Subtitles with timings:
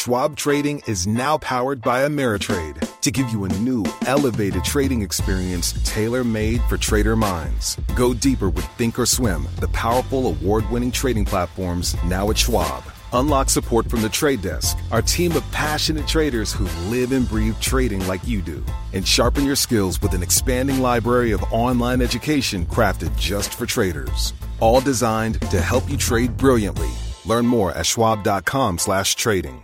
[0.00, 5.74] Schwab Trading is now powered by Ameritrade to give you a new, elevated trading experience
[5.84, 7.76] tailor made for trader minds.
[7.96, 12.82] Go deeper with Thinkorswim, the powerful award winning trading platforms now at Schwab.
[13.12, 17.60] Unlock support from the trade desk, our team of passionate traders who live and breathe
[17.60, 18.64] trading like you do.
[18.94, 24.32] And sharpen your skills with an expanding library of online education crafted just for traders.
[24.60, 26.90] All designed to help you trade brilliantly.
[27.26, 29.62] Learn more at schwab.com slash trading.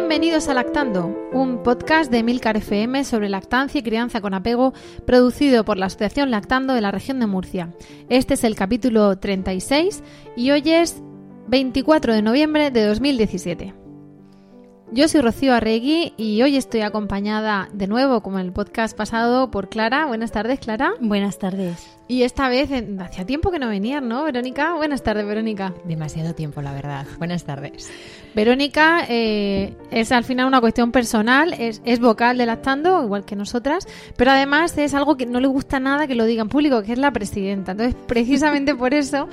[0.00, 4.72] Bienvenidos a Lactando, un podcast de Milcar FM sobre lactancia y crianza con apego,
[5.04, 7.74] producido por la Asociación Lactando de la región de Murcia.
[8.08, 10.02] Este es el capítulo 36
[10.36, 11.02] y hoy es
[11.48, 13.79] 24 de noviembre de 2017.
[14.92, 19.48] Yo soy Rocío Arregui y hoy estoy acompañada de nuevo, como en el podcast pasado,
[19.48, 20.06] por Clara.
[20.06, 20.94] Buenas tardes, Clara.
[21.00, 22.00] Buenas tardes.
[22.10, 24.74] Y esta vez, hacía tiempo que no venías, ¿no, Verónica?
[24.74, 25.72] Buenas tardes, Verónica.
[25.84, 27.06] Demasiado tiempo, la verdad.
[27.18, 27.88] Buenas tardes.
[28.34, 33.86] Verónica eh, es al final una cuestión personal, es, vocal de Lactando, igual que nosotras,
[34.16, 36.94] pero además es algo que no le gusta nada que lo diga en público, que
[36.94, 37.72] es la presidenta.
[37.72, 39.28] Entonces, precisamente por eso,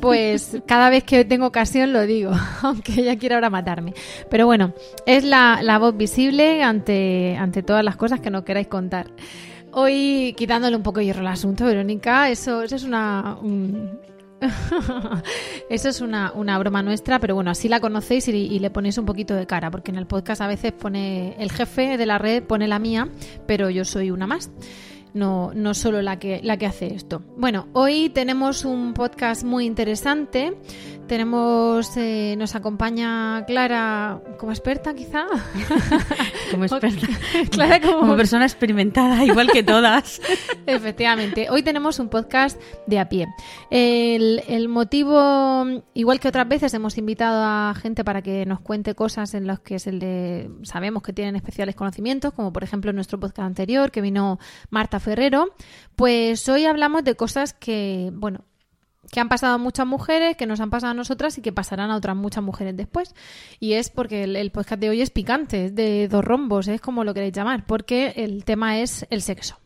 [0.00, 2.32] pues cada vez que tengo ocasión lo digo,
[2.62, 3.92] aunque ella quiera ahora matarme.
[4.30, 4.72] Pero bueno,
[5.06, 9.10] es la, la voz visible ante, ante todas las cosas que no queráis contar.
[9.72, 13.38] Hoy, quitándole un poco hierro al asunto, Verónica, eso, eso es una...
[15.70, 19.06] eso es una, una, broma nuestra, pero bueno, así la conocéis y, le ponéis un
[19.06, 22.42] poquito de cara, porque en el podcast a veces pone el jefe de la red,
[22.42, 23.08] pone la mía,
[23.46, 24.50] pero yo soy una más.
[25.14, 27.22] No, no solo la que, la que hace esto.
[27.36, 30.56] Bueno, hoy tenemos un podcast muy interesante
[31.12, 35.26] tenemos, eh, nos acompaña Clara como experta, quizá.
[36.50, 37.06] como experta.
[37.50, 38.16] Clara como...
[38.16, 40.22] persona experimentada, igual que todas.
[40.66, 41.50] Efectivamente.
[41.50, 43.28] Hoy tenemos un podcast de a pie.
[43.68, 48.94] El, el, motivo, igual que otras veces, hemos invitado a gente para que nos cuente
[48.94, 52.96] cosas en las que se le, sabemos que tienen especiales conocimientos, como por ejemplo en
[52.96, 54.38] nuestro podcast anterior, que vino
[54.70, 55.54] Marta Ferrero.
[55.96, 58.44] Pues hoy hablamos de cosas que, bueno,
[59.12, 61.90] que han pasado a muchas mujeres, que nos han pasado a nosotras y que pasarán
[61.90, 63.14] a otras muchas mujeres después.
[63.60, 67.04] Y es porque el, podcast de hoy es picante, es de dos rombos, es como
[67.04, 69.58] lo queréis llamar, porque el tema es el sexo.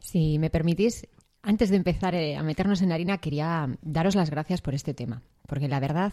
[0.00, 1.06] Si me permitís,
[1.42, 5.22] antes de empezar eh, a meternos en harina, quería daros las gracias por este tema,
[5.46, 6.12] porque la verdad,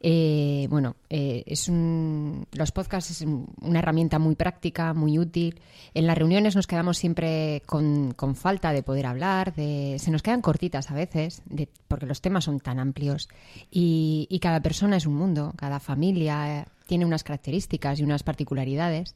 [0.00, 5.60] eh, bueno, eh, es un, los podcasts es una herramienta muy práctica, muy útil.
[5.94, 10.42] En las reuniones nos quedamos siempre con, falta de poder hablar, de, se nos quedan
[10.42, 11.42] cortitas a veces,
[11.88, 13.28] porque los temas son tan amplios
[13.70, 19.14] y, y cada persona es un mundo, cada familia tiene unas características y unas particularidades.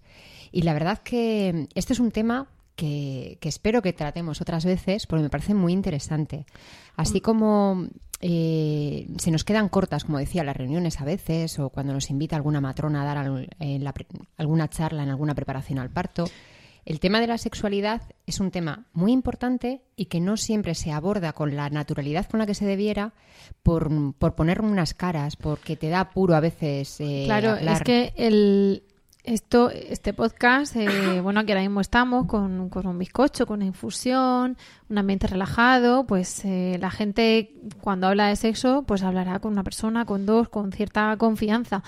[0.53, 5.25] Y la verdad que este es un tema que, espero que tratemos otras veces porque
[5.25, 6.47] me parece muy interesante.
[6.95, 7.89] Así como
[8.21, 12.37] eh, se nos quedan cortas, como decía, las reuniones a veces o cuando nos invita
[12.37, 13.49] alguna matrona a dar
[14.37, 16.27] alguna charla en alguna preparación al parto.
[16.87, 20.93] El tema de la sexualidad es un tema muy importante y que no siempre se
[20.93, 23.13] aborda con la naturalidad con la que se debiera
[23.65, 23.91] por,
[24.37, 27.01] poner unas caras, porque te da apuro a veces.
[27.01, 28.85] Eh, claro, es que el,
[29.27, 33.67] esto, este podcast, eh, bueno, aquí ahora mismo estamos con, con, un bizcocho, con una
[33.67, 34.57] infusión,
[34.89, 39.65] un ambiente relajado, pues eh, la gente cuando habla de sexo, pues hablará con una
[39.65, 41.83] persona, con dos, con cierta confianza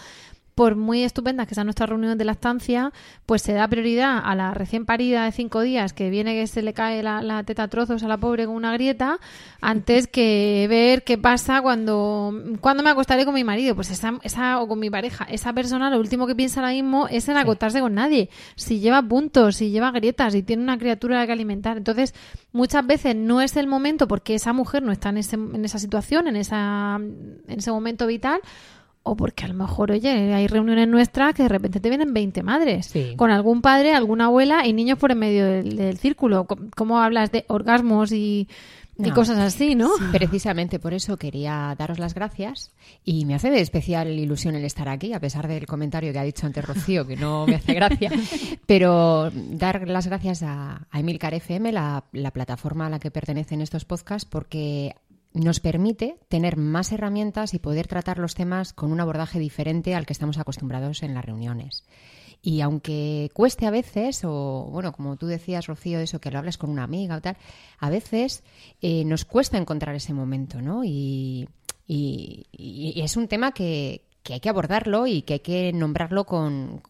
[0.58, 2.92] por muy estupendas que sean nuestras reuniones de lactancia,
[3.26, 6.62] pues se da prioridad a la recién parida de cinco días que viene que se
[6.62, 9.20] le cae la, teta a trozos a la pobre con una grieta,
[9.60, 13.76] antes que ver qué pasa cuando, cuando me acostaré con mi marido.
[13.76, 15.26] Pues esa, esa, o con mi pareja.
[15.30, 18.28] Esa persona lo último que piensa ahora mismo es en acostarse con nadie.
[18.56, 21.76] Si lleva puntos, si lleva grietas, si tiene una criatura que alimentar.
[21.76, 22.16] Entonces,
[22.50, 25.78] muchas veces no es el momento porque esa mujer no está en, ese, en esa
[25.78, 28.40] situación, en, esa, en ese momento vital
[29.08, 32.42] o porque a lo mejor, oye, hay reuniones nuestras que de repente te vienen 20
[32.42, 36.46] madres, con algún padre, alguna abuela y niños por en medio del, círculo.
[36.76, 38.48] ¿Cómo hablas de orgasmos y,
[39.14, 39.90] cosas así, ¿no?
[40.12, 42.72] Precisamente por eso quería daros las gracias
[43.04, 46.24] y me hace de especial ilusión el estar aquí, a pesar del comentario que ha
[46.24, 48.10] dicho antes Rocío, que no me hace gracia,
[48.66, 53.60] pero dar las gracias a, a Emilcar FM, la, la plataforma a la que pertenecen
[53.60, 54.94] estos podcasts, porque
[55.34, 60.06] nos permite tener más herramientas y poder tratar los temas con un abordaje diferente al
[60.06, 61.84] que estamos acostumbrados en las reuniones.
[62.40, 66.56] Y aunque cueste a veces, o bueno, como tú decías, Rocío, eso que lo hables
[66.56, 67.36] con una amiga o tal,
[67.78, 68.44] a veces
[68.80, 70.84] eh, nos cuesta encontrar ese momento, ¿no?
[70.84, 71.48] Y,
[71.88, 76.82] y, es un tema que, que hay que abordarlo y que hay que nombrarlo con,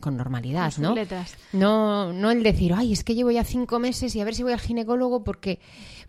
[0.00, 0.94] con normalidad, Con ¿no?
[0.94, 1.36] letras.
[1.52, 4.42] No, no el decir, ay, es que llevo ya cinco meses y a ver si
[4.44, 5.58] voy al ginecólogo porque,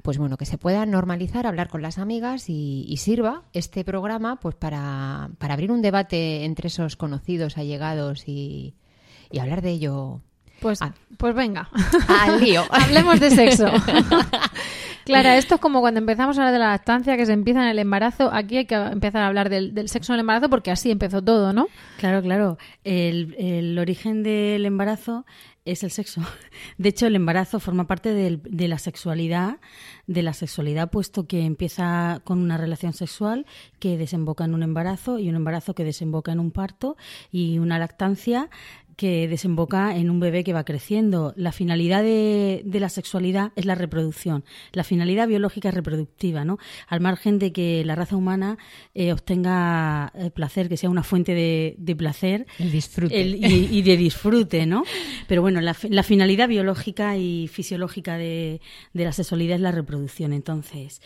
[0.03, 4.39] pues bueno, que se pueda normalizar, hablar con las amigas y, y sirva este programa
[4.39, 8.75] pues para, para abrir un debate entre esos conocidos, allegados y,
[9.31, 10.21] y hablar de ello.
[10.61, 10.93] Pues, Ah.
[11.17, 11.69] pues venga.
[12.07, 12.63] Al lío.
[12.71, 13.65] Hablemos de sexo.
[15.05, 17.69] Clara, esto es como cuando empezamos a hablar de la lactancia, que se empieza en
[17.69, 18.29] el embarazo.
[18.33, 21.21] Aquí hay que empezar a hablar del, del sexo en el embarazo porque así empezó
[21.21, 21.67] todo, ¿no?
[21.99, 22.57] Claro, claro.
[22.83, 25.25] El, el origen del embarazo
[25.63, 26.21] es el sexo.
[26.77, 29.57] De hecho, el embarazo forma parte del- de la sexualidad,
[30.07, 33.45] de la sexualidad, puesto que empieza con una relación sexual
[33.79, 36.97] que desemboca en un embarazo y un embarazo que desemboca en un parto
[37.31, 38.49] y una lactancia
[38.95, 41.33] que desemboca en un bebé que va creciendo.
[41.35, 44.43] La finalidad de, de la sexualidad es la reproducción.
[44.71, 46.57] La finalidad biológica es reproductiva, ¿no?
[46.87, 48.57] Al margen de que la raza humana
[48.93, 53.19] eh, obtenga eh, placer, que sea una fuente de, de placer El disfrute.
[53.21, 54.83] el- y, y de disfrute, ¿no?
[55.27, 58.61] Pero bueno, la, la finalidad biológica y fisiológica de,
[58.93, 60.33] de la sexualidad es la reproducción.
[60.33, 61.01] Entonces,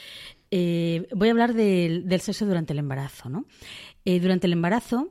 [0.52, 3.46] eh, voy a hablar del, del sexo durante el embarazo, ¿no?
[4.06, 5.10] Eh, durante el embarazo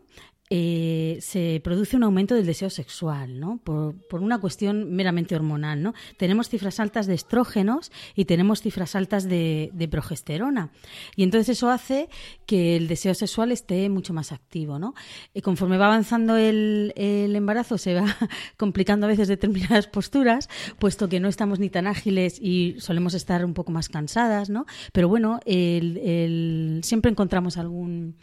[0.51, 3.59] eh, se produce un aumento del deseo sexual, ¿no?
[3.65, 5.95] Por, por una cuestión meramente hormonal, ¿no?
[6.17, 10.71] Tenemos cifras altas de estrógenos y tenemos cifras altas de, de progesterona.
[11.17, 12.09] Y entonces eso hace
[12.47, 14.95] que el deseo sexual esté mucho más activo, ¿no?
[15.35, 18.07] Y conforme va avanzando el, el embarazo se va
[18.57, 20.49] complicando a veces determinadas posturas,
[20.79, 24.65] puesto que no estamos ni tan ágiles y solemos estar un poco más cansadas, ¿no?
[24.93, 28.17] Pero bueno, el- el- siempre encontramos algún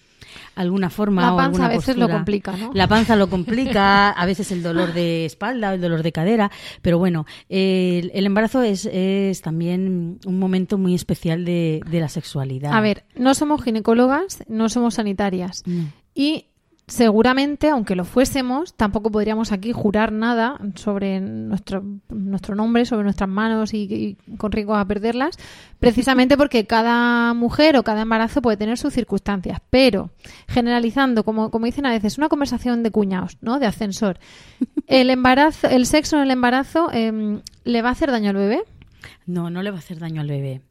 [0.56, 2.15] alguna forma La o alguna a veces lo postura.
[2.18, 2.72] Complica, ¿no?
[2.74, 6.52] La panza lo complica, a veces el dolor de espalda, el dolor de cadera,
[6.82, 12.10] pero bueno, el, el embarazo es, es también un momento muy especial de, de la
[12.10, 12.74] sexualidad.
[12.74, 15.64] A ver, no somos ginecólogas, no somos sanitarias.
[15.66, 15.86] No.
[16.14, 16.48] Y
[16.88, 23.30] seguramente, aunque lo fuésemos, tampoco podríamos aquí jurar nada sobre nuestro, nuestro nombre, sobre nuestras
[23.30, 25.38] manos y, con riesgo a perderlas,
[25.80, 29.60] precisamente porque cada mujer o cada embarazo puede tener sus circunstancias.
[29.70, 30.12] Pero,
[30.48, 33.60] generalizando, como, como dicen a veces, una conversación de cuñados, ¿no?
[33.60, 34.20] De ascensor.
[34.88, 38.64] El embarazo, el sexo en el embarazo em, le va a hacer daño al bebé.
[39.26, 40.62] No, no le va a hacer daño al bebé.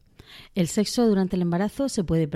[0.55, 2.29] El sexo durante el embarazo se puede,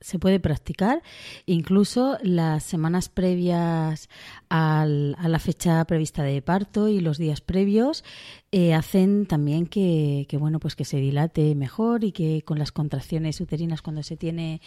[0.00, 1.02] se puede practicar
[1.44, 4.08] incluso las semanas previas
[4.54, 8.04] al- a la fecha prevista de parto y los días previos
[8.52, 12.70] eh, hacen también que, que, bueno pues que se dilate mejor y que con las
[12.70, 14.60] contracciones uterinas cuando se tiene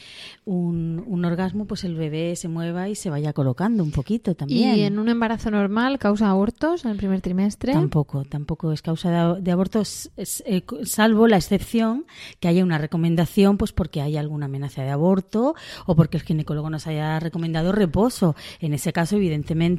[0.44, 4.76] un, un orgasmo pues el bebé se mueva y se vaya colocando un poquito también.
[4.76, 7.72] Y en un embarazo normal causa abortos en el primer trimestre.
[7.72, 12.06] Tampoco, tampoco es causa de, de abortos, es, eh, salvo la excepción
[12.42, 15.56] que haya una recomendación, pues porque haya alguna amenaza de aborto
[15.86, 18.36] o porque el ginecólogo nos haya recomendado reposo.
[18.60, 19.77] En ese caso, evidentemente.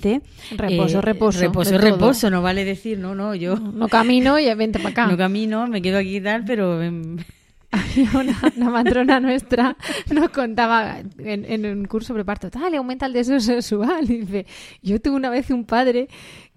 [0.56, 1.90] Reposo, reposo, Reposo, de todo.
[1.90, 2.30] reposo.
[2.30, 5.06] No vale decir, no, no, yo No camino y vente para acá.
[5.06, 6.82] no camino, me quedo aquí y tal, pero.
[6.82, 7.16] em,
[8.14, 9.76] una, una matrona nuestra
[10.10, 14.10] nos contaba en, en un curso preparto, tal, le aumenta el deseo sexual.
[14.10, 14.46] Y dice,
[14.82, 16.08] yo tuve una vez un padre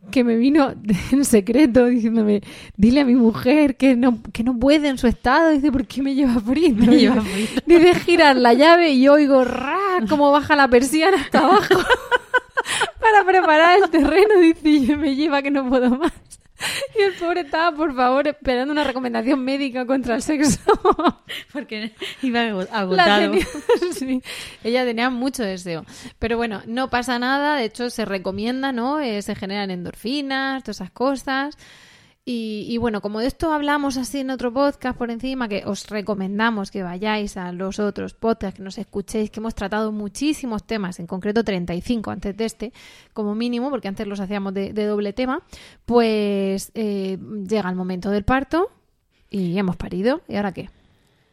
[0.10, 0.74] que me vino
[1.12, 2.42] en secreto diciéndome,
[2.78, 5.50] dile a mi mujer que no, que no puede en su estado.
[5.52, 6.86] Dice, ¿por qué me lleva frito?
[6.86, 7.62] Me lleva Dice, frito.
[7.66, 9.78] Dice, girar la llave y yo oigo, ra,
[10.08, 11.76] cómo baja la persiana hasta abajo.
[13.02, 16.12] Para preparar el terreno, dice, me lleva que no puedo más.
[16.96, 20.60] Y el pobre estaba, por favor, esperando una recomendación médica contra el sexo.
[21.52, 22.92] porque iba agotado.
[23.32, 23.48] tenía-
[23.94, 24.22] sí.
[24.64, 25.84] Ella tenía mucho deseo.
[26.20, 27.56] Pero bueno, no pasa nada.
[27.56, 29.00] De hecho, se recomienda, ¿no?
[29.00, 31.58] Eh, se generan endorfinas, todas esas cosas.
[32.24, 35.90] Y, y bueno, como de esto hablamos así en otro podcast por encima, que os
[35.90, 41.00] recomendamos que vayáis a los otros podcasts, que nos escuchéis, que hemos tratado muchísimos temas,
[41.00, 42.74] en concreto 35 antes de este,
[43.14, 45.42] como mínimo, porque antes los hacíamos de, doble tema,
[45.86, 48.70] pues eh, llega el momento del parto
[49.30, 50.22] y hemos parido.
[50.28, 50.70] ¿Y ahora qué?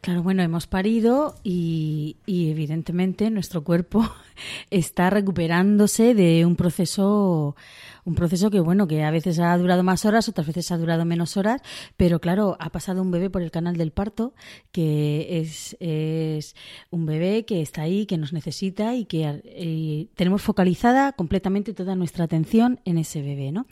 [0.00, 4.08] Claro, bueno, hemos parido y, y evidentemente nuestro cuerpo
[4.70, 7.56] está recuperándose de un proceso,
[8.04, 11.04] un proceso que bueno, que a veces ha durado más horas, otras veces ha durado
[11.04, 11.62] menos horas,
[11.96, 14.34] pero claro, ha pasado un bebé por el canal del parto,
[14.70, 16.54] que es, es
[16.90, 21.96] un bebé que está ahí, que nos necesita y que eh, tenemos focalizada completamente toda
[21.96, 23.66] nuestra atención en ese bebé, ¿no?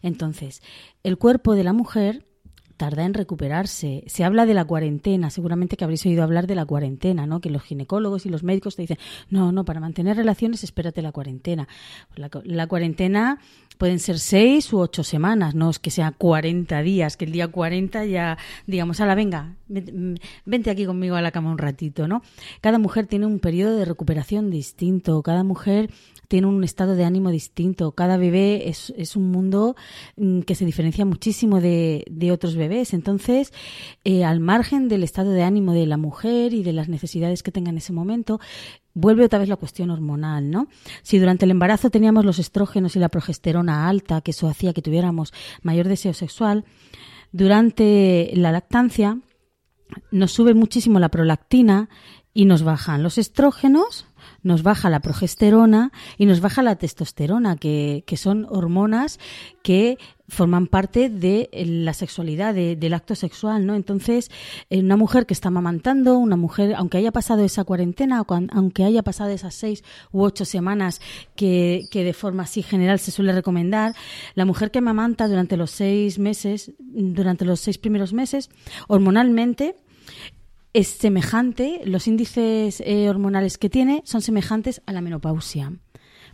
[0.00, 0.62] Entonces,
[1.02, 2.25] el cuerpo de la mujer
[2.76, 4.04] tarda en recuperarse.
[4.06, 7.40] Se habla de la cuarentena, seguramente que habréis oído hablar de la cuarentena, ¿no?
[7.40, 8.98] Que los ginecólogos y los médicos te dicen,
[9.30, 11.68] no, no, para mantener relaciones espérate la cuarentena.
[12.16, 13.38] La, la cuarentena
[13.78, 17.48] pueden ser seis u ocho semanas, no es que sea 40 días, que el día
[17.48, 19.56] 40 ya, digamos, a la venga,
[20.44, 22.22] vente aquí conmigo a la cama un ratito, ¿no?
[22.60, 25.90] Cada mujer tiene un periodo de recuperación distinto, cada mujer
[26.28, 27.92] tiene un estado de ánimo distinto.
[27.92, 29.76] Cada bebé es, es un mundo
[30.16, 32.94] mm, que se diferencia muchísimo de, de otros bebés.
[32.94, 33.52] Entonces,
[34.04, 37.52] eh, al margen del estado de ánimo de la mujer y de las necesidades que
[37.52, 38.40] tenga en ese momento,
[38.96, 40.68] vuelve otra vez la cuestión hormonal, ¿no?
[41.02, 44.82] Si durante el embarazo teníamos los estrógenos y la progesterona alta, que eso hacía que
[44.82, 46.64] tuviéramos mayor deseo sexual,
[47.30, 49.20] durante la lactancia
[50.10, 51.90] nos sube muchísimo la prolactina
[52.32, 54.05] y nos bajan los estrógenos
[54.42, 59.18] nos baja la progesterona y nos baja la testosterona, que, que son hormonas
[59.62, 63.74] que forman parte de la sexualidad, del acto sexual, ¿no?
[63.74, 64.30] Entonces,
[64.70, 69.30] una mujer que está amamantando, una mujer, aunque haya pasado esa cuarentena, aunque haya pasado
[69.30, 71.00] esas seis u ocho semanas
[71.36, 73.94] que, que de forma así general se suele recomendar,
[74.34, 78.50] la mujer que amamanta durante los seis meses, durante los seis primeros meses,
[78.88, 79.76] hormonalmente,
[80.76, 85.72] es semejante, los índices eh, hormonales que tiene son semejantes a la menopausia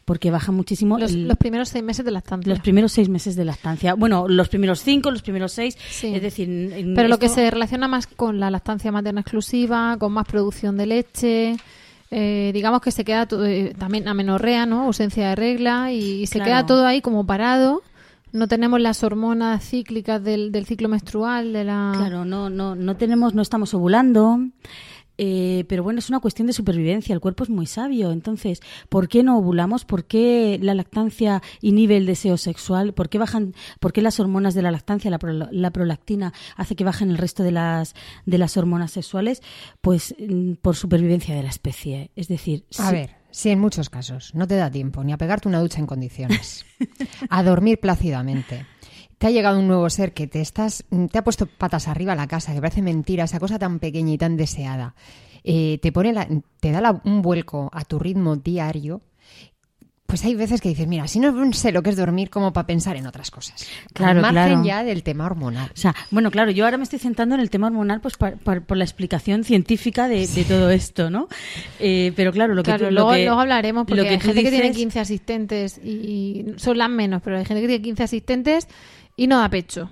[0.05, 0.99] porque baja muchísimo.
[0.99, 2.51] Los, los, primeros seis meses de lactancia.
[2.51, 3.95] Los primeros seis meses de lactancia.
[3.95, 5.77] Bueno, los primeros cinco, los primeros seis.
[6.03, 6.49] Es decir.
[6.97, 10.87] Pero lo que se relaciona más con la lactancia materna exclusiva, con más producción de
[10.87, 11.57] leche.
[12.11, 14.83] Eh, digamos que se queda todo, eh, también amenorrea, ¿no?
[14.83, 17.83] Ausencia de regla y, se queda todo ahí como parado
[18.33, 21.93] no tenemos las hormonas cíclicas del, del ciclo menstrual, de la...
[21.95, 24.39] Claro, no, no, no tenemos, no estamos ovulando.
[25.19, 27.12] Eh, pero bueno, es una cuestión de supervivencia.
[27.12, 28.11] El cuerpo es muy sabio.
[28.11, 29.85] Entonces, ¿por qué no ovulamos?
[29.85, 32.95] ¿Por qué la lactancia inhibe el deseo sexual?
[32.95, 37.11] ¿Por qué bajan, por qué las hormonas de la lactancia, la, prolactina, hace que bajen
[37.11, 37.95] el resto de las,
[38.27, 39.43] de las hormonas sexuales?
[39.81, 42.11] Pues mm, por supervivencia de la especie.
[42.17, 43.22] Es decir, a ver.
[43.33, 44.35] Sí, en muchos casos.
[44.35, 46.67] No te da tiempo ni a pegarte una ducha en condiciones,
[47.31, 48.67] a dormir plácidamente.
[49.17, 52.17] Te ha llegado un nuevo ser que te estás, te ha puesto patas arriba a
[52.17, 54.95] la casa, que parece mentira, esa cosa tan pequeña y tan deseada.
[55.45, 56.15] Eh, te pone
[56.61, 59.01] te da un vuelco a tu ritmo diario
[60.12, 62.66] pues hay veces que dices, mira, si no sé lo que es dormir como para
[62.66, 63.66] pensar en otras cosas.
[63.95, 65.71] Claro, Al margen ya del tema hormonal.
[65.73, 68.76] O sea, bueno, claro, yo ahora me estoy centrando en el tema hormonal pues por,
[68.76, 71.28] la explicación científica de, todo esto, ¿no?
[71.81, 75.78] Eh, pero claro, lo que, claro, luego, hablaremos porque hay gente que tiene 15 asistentes
[75.83, 78.69] y son las menos, pero hay gente que tiene 15 asistentes
[79.16, 79.88] y no da pecho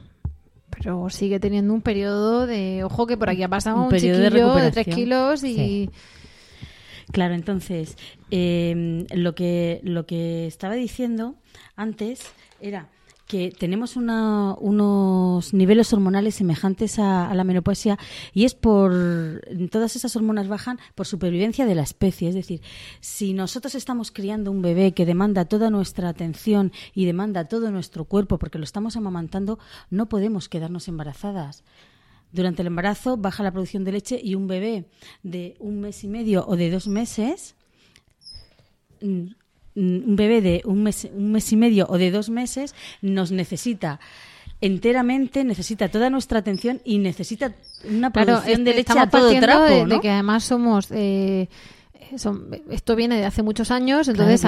[0.68, 4.70] pero sigue teniendo un periodo de ojo que por aquí ha pasado un, chiquillo de,
[4.70, 5.90] 3 kilos y
[7.12, 7.96] Claro, entonces,
[8.30, 11.36] em, lo, que, lo que estaba diciendo
[11.76, 12.20] antes
[12.60, 12.88] era
[13.30, 17.96] que tenemos unos niveles hormonales semejantes a, la menopausia
[18.34, 18.92] y es por
[19.70, 22.28] todas esas hormonas bajan por supervivencia de la especie.
[22.28, 22.60] Es decir,
[22.98, 28.04] si nosotros estamos criando un bebé que demanda toda nuestra atención y demanda todo nuestro
[28.04, 29.60] cuerpo porque lo estamos amamantando,
[29.90, 31.62] no podemos quedarnos embarazadas
[32.32, 34.86] durante el embarazo baja la producción de leche y un bebé
[35.22, 37.56] de un mes y medio o de dos meses,
[39.00, 44.00] un bebé de un mes, un mes y medio o de dos meses nos necesita
[44.60, 47.54] enteramente, necesita toda nuestra atención y necesita
[47.88, 51.48] una producción de leche a todo trapo, de, que además somos eh,
[52.70, 54.42] esto viene de hace muchos años, entonces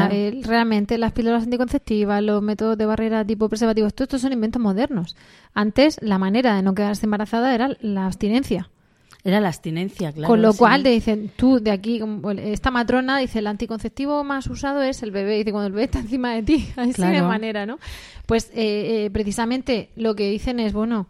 [0.45, 5.17] realmente las píldoras anticonceptivas, los métodos de barrera tipo preservativo, todo estos son inventos modernos.
[5.55, 8.69] Antes la manera de no quedarse embarazada era la abstinencia.
[9.25, 10.29] Era la abstinencia, claro.
[10.29, 12.00] Con lo cual te dicen, tú de aquí,
[12.38, 15.38] esta matrona dice, el anticonceptivo más usado es el bebé.
[15.38, 17.79] Dice, cuando el bebé está encima de ti, así de manera, ¿no?
[18.26, 21.07] Pues eh, eh, precisamente lo que dicen es, bueno,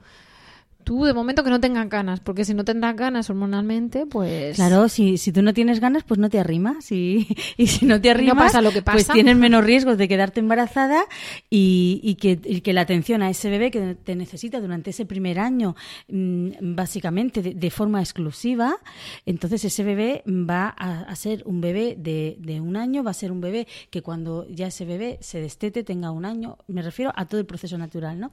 [0.84, 4.56] Tú, de momento, que no tengan ganas, porque si no tendrás ganas hormonalmente, pues...
[4.56, 6.90] Claro, si, si tú no tienes ganas, pues no te arrimas.
[6.92, 10.40] Y, y si no te arrimas, pasa lo que pues tienes menos riesgos de quedarte
[10.40, 11.04] embarazada
[11.50, 15.38] y, y, que, que, la atención a ese bebé que te necesita durante ese primer
[15.38, 15.76] año,
[16.08, 18.76] mm, básicamente de, forma exclusiva,
[19.24, 23.32] entonces ese bebé va a, ser un bebé de, de un año, va a ser
[23.32, 27.26] un bebé que cuando ya ese bebé se destete, tenga un año, me refiero a
[27.26, 28.30] todo el proceso natural, ¿no?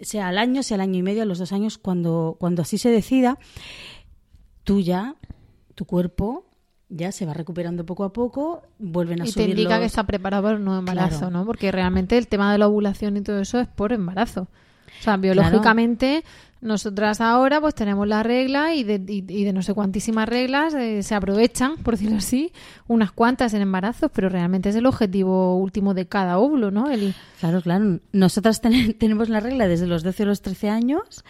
[0.00, 2.78] Sea al año, sea al año y medio, a los dos años, cuando, cuando así
[2.78, 3.36] se decida,
[4.62, 5.16] tú ya,
[5.74, 6.46] tu cuerpo
[6.88, 9.48] ya se va recuperando poco a poco, vuelven a y subir.
[9.50, 11.44] Y te indica que está preparado para un nuevo embarazo, ¿no?
[11.44, 14.42] Porque realmente el tema de la ovulación y todo eso es por embarazo.
[14.42, 16.22] O sea, biológicamente,
[16.60, 21.02] nosotras ahora pues tenemos la regla y de, y, de no sé cuantísimas reglas eh,
[21.02, 22.52] se aprovechan, por decirlo así,
[22.86, 26.88] unas cuantas en embarazos, pero realmente es el objetivo último de cada óvulo, ¿no?
[26.88, 27.14] El...
[27.40, 27.98] Claro, claro.
[28.12, 28.60] Nosotras
[28.98, 31.24] tenemos la regla desde los 12 a los 13 años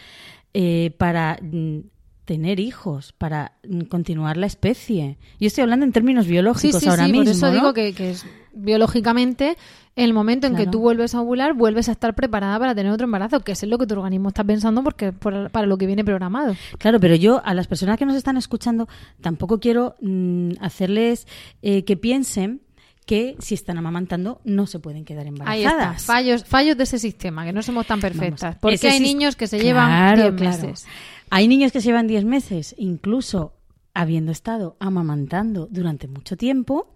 [0.54, 1.78] eh, para mm,
[2.24, 5.18] tener hijos, para mm, continuar la especie.
[5.38, 7.24] Yo estoy hablando en términos biológicos sí, sí, ahora sí, mismo.
[7.24, 7.52] Por eso ¿no?
[7.52, 9.56] digo que, que es biológicamente
[9.96, 13.04] el momento en que tú vuelves a ovular, vuelves a estar preparada para tener otro
[13.04, 16.04] embarazo, que es lo que tu organismo está pensando porque por- para lo que viene
[16.04, 16.54] programado.
[16.78, 18.88] Claro, pero yo a las personas que nos están escuchando
[19.20, 21.26] tampoco quiero mm, hacerles
[21.62, 22.62] eh, que piensen
[23.10, 26.04] que si están amamantando no se pueden quedar Ahí está, embarazadas.
[26.04, 28.40] fallos, fallos de ese sistema, que no somos tan perfectas.
[28.40, 30.62] Vamos, porque hay niños que se Claro, llevan 10 claro.
[30.68, 30.86] meses.
[31.28, 33.52] Hay niños que se llevan 10 meses, incluso
[33.94, 36.94] habiendo estado amamantando durante mucho tiempo,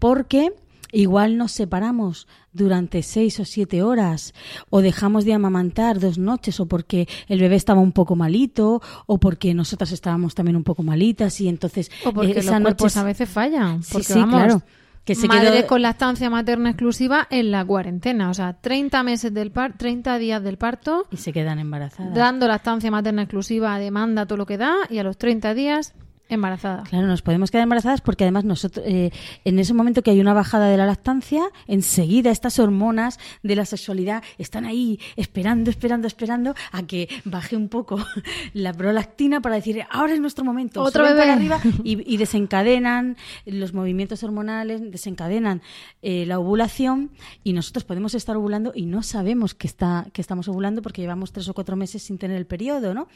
[0.00, 0.52] porque
[0.90, 4.34] igual nos separamos durante 6 o 7 horas,
[4.70, 9.18] o dejamos de amamantar dos noches, o porque el bebé estaba un poco malito, o
[9.20, 12.96] porque nosotras estábamos también un poco malitas, y entonces O porque eh, los esa cuerpos
[12.96, 13.84] noche a veces fallan.
[13.84, 14.62] Sí, sí, vamos, claro.
[15.04, 18.30] Que se madre quedó- con lactancia materna exclusiva en la cuarentena.
[18.30, 22.14] O sea, 30 meses del par 30 días del parto, y se quedan embarazadas.
[22.14, 25.94] dando lactancia materna exclusiva, demanda todo lo que da, y a los 30 días
[26.28, 26.84] embarazada.
[26.84, 29.10] Claro, nos podemos quedar embarazadas porque además nosotros, eh,
[29.44, 33.66] en ese momento que hay una bajada de la lactancia, enseguida estas hormonas de la
[33.66, 37.98] sexualidad están ahí esperando, esperando, esperando a que baje un poco
[38.54, 40.82] la prolactina para decir, ahora es nuestro momento.
[40.82, 41.18] Otro bebé.
[41.18, 45.62] para arriba y, y desencadenan los movimientos hormonales, desencadenan
[46.02, 47.10] eh, la ovulación
[47.42, 51.32] y nosotros podemos estar ovulando y no sabemos que, está, que estamos ovulando porque llevamos
[51.32, 53.08] tres o cuatro meses sin tener el periodo, ¿no?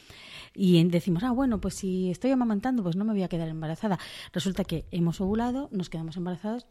[0.53, 3.99] Y decimos, ah, bueno, pues si estoy amamantando, pues no me voy a quedar embarazada.
[4.33, 6.67] Resulta que hemos ovulado, nos quedamos embarazadas.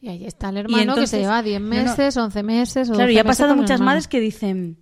[0.00, 1.74] Y ahí está el hermano que se lleva 10 no, no.
[1.74, 2.90] meses, 11 meses.
[2.90, 4.78] O Claro, 12 y ha meses pasado muchas madres que dicen,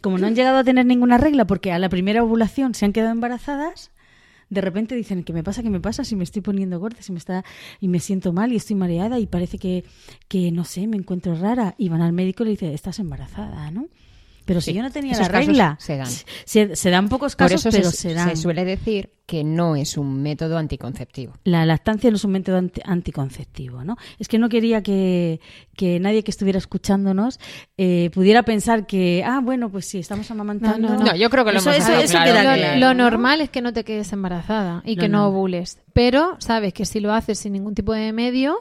[0.00, 2.92] como no han llegado a tener ninguna regla porque a la primera ovulación se han
[2.92, 3.90] quedado embarazadas,
[4.48, 5.62] de repente dicen, ¿qué me pasa?
[5.62, 6.04] ¿Qué me pasa?
[6.04, 7.44] Si me estoy poniendo gorda, si me está
[7.80, 9.84] y me siento mal y estoy mareada y parece que,
[10.28, 11.74] que no sé, me encuentro rara.
[11.78, 13.88] Y van al médico y le dicen, estás embarazada, ¿no?
[14.46, 16.08] Pero si Sí, yo no tenía esos la regla, se dan.
[16.46, 18.30] Se, se dan pocos Por casos, eso pero se, se, dan.
[18.30, 21.34] se suele decir que no es un método anticonceptivo.
[21.44, 23.96] La lactancia no es un método anti- anticonceptivo, ¿no?
[24.20, 25.40] Es que no quería que,
[25.76, 27.40] que nadie que estuviera escuchándonos
[27.76, 30.78] eh, pudiera pensar que, ah, bueno, pues sí, estamos amamantando.
[30.88, 31.06] No, no, no.
[31.12, 32.54] No, yo creo que lo Eso- hemos eso- dejado eso claro.
[32.56, 33.10] queda Lo, lo ¿no?
[33.10, 35.80] normal es que no te quedes embarazada y que no ovules.
[35.92, 38.56] Pero sabes que si lo haces sin ningún tipo de medio,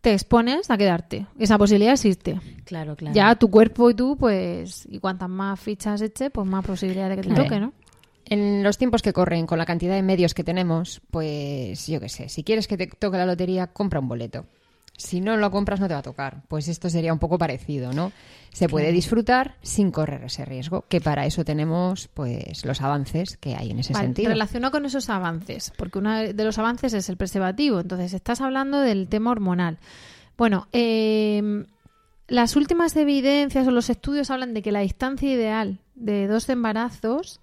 [0.00, 1.26] te expones a quedarte.
[1.38, 2.40] Esa posibilidad existe.
[2.64, 3.14] Claro, claro.
[3.14, 7.16] Ya tu cuerpo y tú, pues, y cuantas más fichas eche, pues más posibilidad de
[7.16, 7.72] que te toque, ¿no?
[8.24, 12.08] En los tiempos que corren, con la cantidad de medios que tenemos, pues yo qué
[12.08, 14.46] sé, si quieres que te toque la lotería, compra un boleto.
[15.00, 16.42] Si no lo compras, no te va a tocar.
[16.48, 18.12] Pues esto sería un poco parecido, ¿no?
[18.52, 23.54] Se puede disfrutar sin correr ese riesgo, que para eso tenemos pues los avances que
[23.54, 24.28] hay en ese Vale, sentido.
[24.28, 27.80] relacionado con esos avances, porque uno de los avances es el preservativo.
[27.80, 29.78] Entonces, estás hablando del tema hormonal.
[30.36, 31.64] Bueno, eh,
[32.28, 37.40] las últimas evidencias o los estudios hablan de que la distancia ideal de dos embarazos,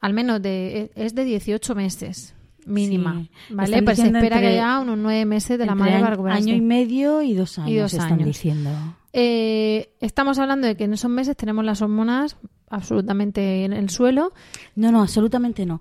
[0.00, 2.34] al menos de, es de 18 meses
[2.66, 3.20] mínima.
[3.20, 3.30] Sí.
[3.54, 3.68] ¿Vale?
[3.70, 6.42] Están Pues se espera entre- que haya unos nueve meses de la madre para recuperarse.
[6.44, 8.26] año y medio y dos años, dos están años.
[8.26, 8.70] diciendo.
[9.12, 12.36] Eh, estamos hablando de que en esos meses tenemos las hormonas
[12.70, 14.32] absolutamente en el suelo.
[14.74, 15.80] No, no, absolutamente no.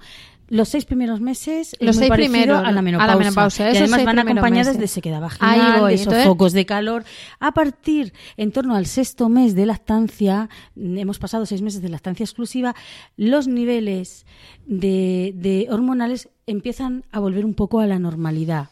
[0.54, 2.82] Los seis primeros meses es Los muy seis primeros, a la a la
[3.16, 3.72] menopausa.
[3.72, 4.82] Y además van acompañadas meses.
[4.82, 7.06] de sequedad Ahí vaginal, voy, de entonces- sofocos, de calor.
[7.40, 11.88] A partir, en torno al sexto mes de lactancia, mm, hemos pasado seis meses de
[11.88, 12.76] lactancia exclusiva,
[13.16, 14.26] los niveles
[14.66, 18.68] de, de hormonales empiezan a volver un poco a la normalidad.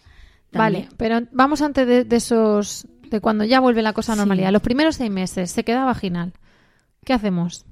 [0.51, 4.19] Vale, pero vamos antes de, de esos, de cuando ya vuelve la cosa a Sí.
[4.19, 4.51] normalidad.
[4.51, 6.33] Los primeros seis meses, se queda vaginal.
[7.05, 7.65] ¿Qué hacemos?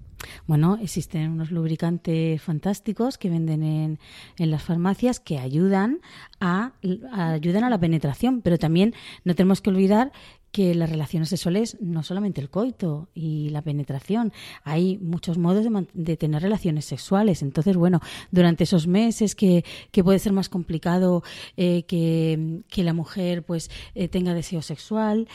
[0.45, 3.99] Bueno, existen unos lubricantes fantásticos que venden en,
[4.37, 5.99] en las farmacias que ayudan
[6.39, 6.73] a,
[7.11, 10.11] ayudan a la penetración, pero también no tenemos que olvidar
[10.51, 16.17] que las relaciones sexuales no solamente el coito y la penetración, hay muchos modos de
[16.17, 17.43] tener relaciones sexuales.
[17.43, 17.99] Entonces, bueno,
[18.31, 21.23] durante esos meses que, que puede ser más complicado
[21.57, 25.27] eh, que, que la mujer pues eh, tenga deseo sexual,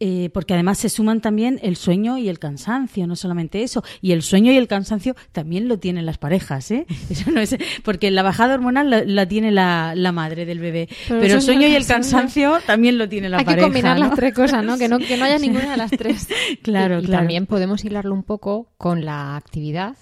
[0.00, 3.84] eh, porque además se suman también el sueño y el cansancio, no solamente eso.
[4.00, 6.86] Y el sueño y el cansancio también lo tienen las parejas, ¿eh?
[7.10, 10.88] Eso no es, porque la bajada hormonal la, la tiene la, la madre del bebé.
[11.06, 13.66] Pero Pero, el sueño y el cansancio también lo tiene la Hay pareja.
[13.66, 14.06] que combinar ¿no?
[14.06, 14.78] las tres cosas, ¿no?
[14.78, 14.98] Que, ¿no?
[14.98, 16.28] que no haya ninguna de las tres.
[16.62, 17.18] Claro, y, y claro.
[17.20, 19.96] también podemos hilarlo un poco con la actividad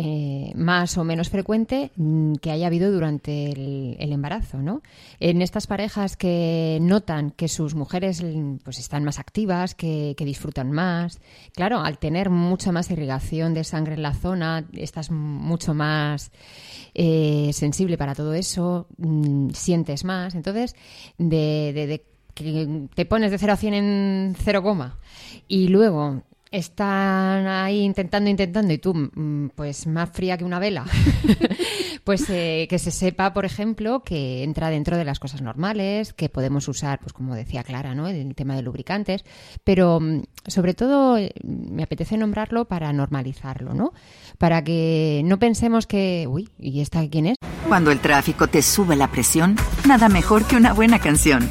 [0.00, 4.80] eh, más o menos frecuente mm, que haya habido durante el, embarazo, ¿no?
[5.18, 10.70] En estas parejas que notan que sus mujeres mm, pues están más activas, que, disfrutan
[10.70, 11.18] más,
[11.52, 16.30] claro, al tener mucha más irrigación de sangre en la zona, estás mucho más
[16.94, 20.76] eh, sensible para todo eso, mm, sientes más, entonces
[21.18, 25.00] de, que te pones de 0 a 100 en 0, coma
[25.48, 30.84] y luego están ahí intentando, intentando y tú, mm, pues más fría que una vela,
[32.04, 36.28] pues eh, que se sepa, por ejemplo, que entra dentro de las cosas normales, que
[36.28, 38.08] podemos usar, pues como decía Clara, ¿no?
[38.08, 39.24] El tema de lubricantes,
[39.64, 43.92] pero mm, sobre todo eh, me apetece nombrarlo para normalizarlo, ¿no?
[44.38, 47.36] Para que no pensemos que, uy, ¿y esta quién es?
[47.66, 49.56] Cuando el tráfico te sube la presión,
[49.86, 51.50] nada mejor que una buena canción.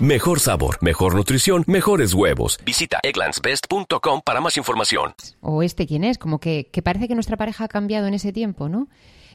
[0.00, 2.60] Mejor sabor, mejor nutrición, mejores huevos.
[2.64, 5.12] Visita egglandsbest.com para más información.
[5.40, 8.32] O este quién es, como que, que parece que nuestra pareja ha cambiado en ese
[8.32, 8.86] tiempo, ¿no?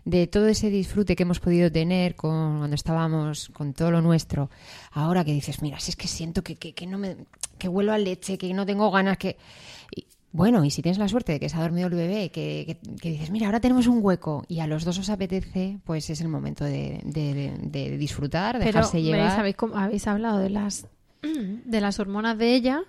[0.06, 4.50] de todo ese disfrute que hemos podido tener con, cuando estábamos con todo lo nuestro,
[4.92, 7.16] ahora que dices, mira, si es que siento que, que, que no me,
[7.58, 9.38] que huelo a leche, que no tengo ganas, que...
[10.34, 12.96] bueno, y si tienes la suerte de que se ha dormido el bebé, que, que-
[13.00, 16.20] que dices, mira, ahora tenemos un hueco y a los dos os apetece, pues es
[16.22, 19.06] el momento de, de- de disfrutar, Pero dejarse ¿veis?
[19.08, 19.40] llevar.
[19.40, 20.88] habéis, habéis hablado de las
[21.22, 22.82] de las hormonas de ella,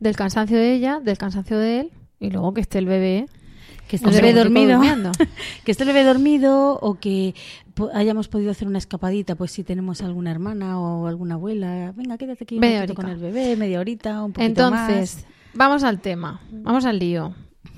[0.00, 3.26] del cansancio de ella, del cansancio de él, y luego que esté el bebé.
[3.86, 4.80] Que esté el bebé dormido.
[5.64, 7.34] que esté el bebé dormido o que
[7.74, 11.92] po- hayamos podido hacer una escapadita, pues si tenemos alguna hermana o alguna abuela.
[11.96, 15.24] Venga, quédate aquí un con el bebé, media horita, un poquito Entonces,
[15.58, 17.34] vamos al tema, vamos al lío.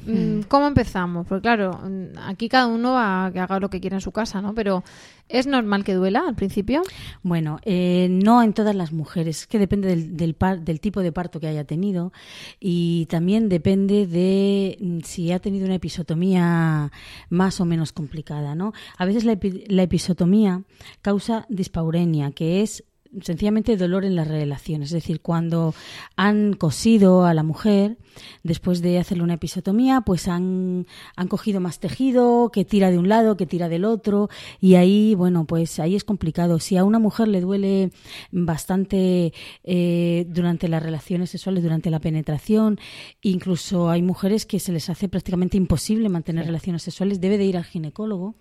[0.06, 1.26] Mm, ¿Cómo empezamos?
[1.26, 4.12] Porque claro, mm, aquí cada uno va a que haga lo que quiera en su
[4.12, 4.54] casa, ¿no?
[4.54, 4.82] Pero
[5.28, 6.80] ¿es normal que duela al principio?
[7.22, 11.00] Bueno, eh, no en todas las mujeres, es que depende del, del, par- del tipo
[11.02, 12.12] de parto que haya tenido
[12.58, 16.90] y también depende de mm, si ha tenido una episotomía
[17.28, 18.72] más o menos complicada, ¿no?
[18.96, 20.62] A veces la, epi- la episotomía
[21.02, 22.84] causa dispaurenia, que es
[23.20, 25.74] sencillamente dolor en las relaciones, es decir, cuando
[26.16, 27.96] han cosido a la mujer
[28.44, 33.08] después de hacerle una episotomía, pues han, han cogido más tejido que tira de un
[33.08, 34.28] lado, que tira del otro
[34.60, 36.58] y ahí, bueno, pues ahí es complicado.
[36.60, 37.90] Si a una mujer le duele
[38.30, 39.32] bastante
[39.64, 42.78] eh, durante las relaciones sexuales, durante la penetración,
[43.22, 47.56] incluso hay mujeres que se les hace prácticamente imposible mantener relaciones sexuales, debe de ir
[47.56, 48.34] al ginecólogo,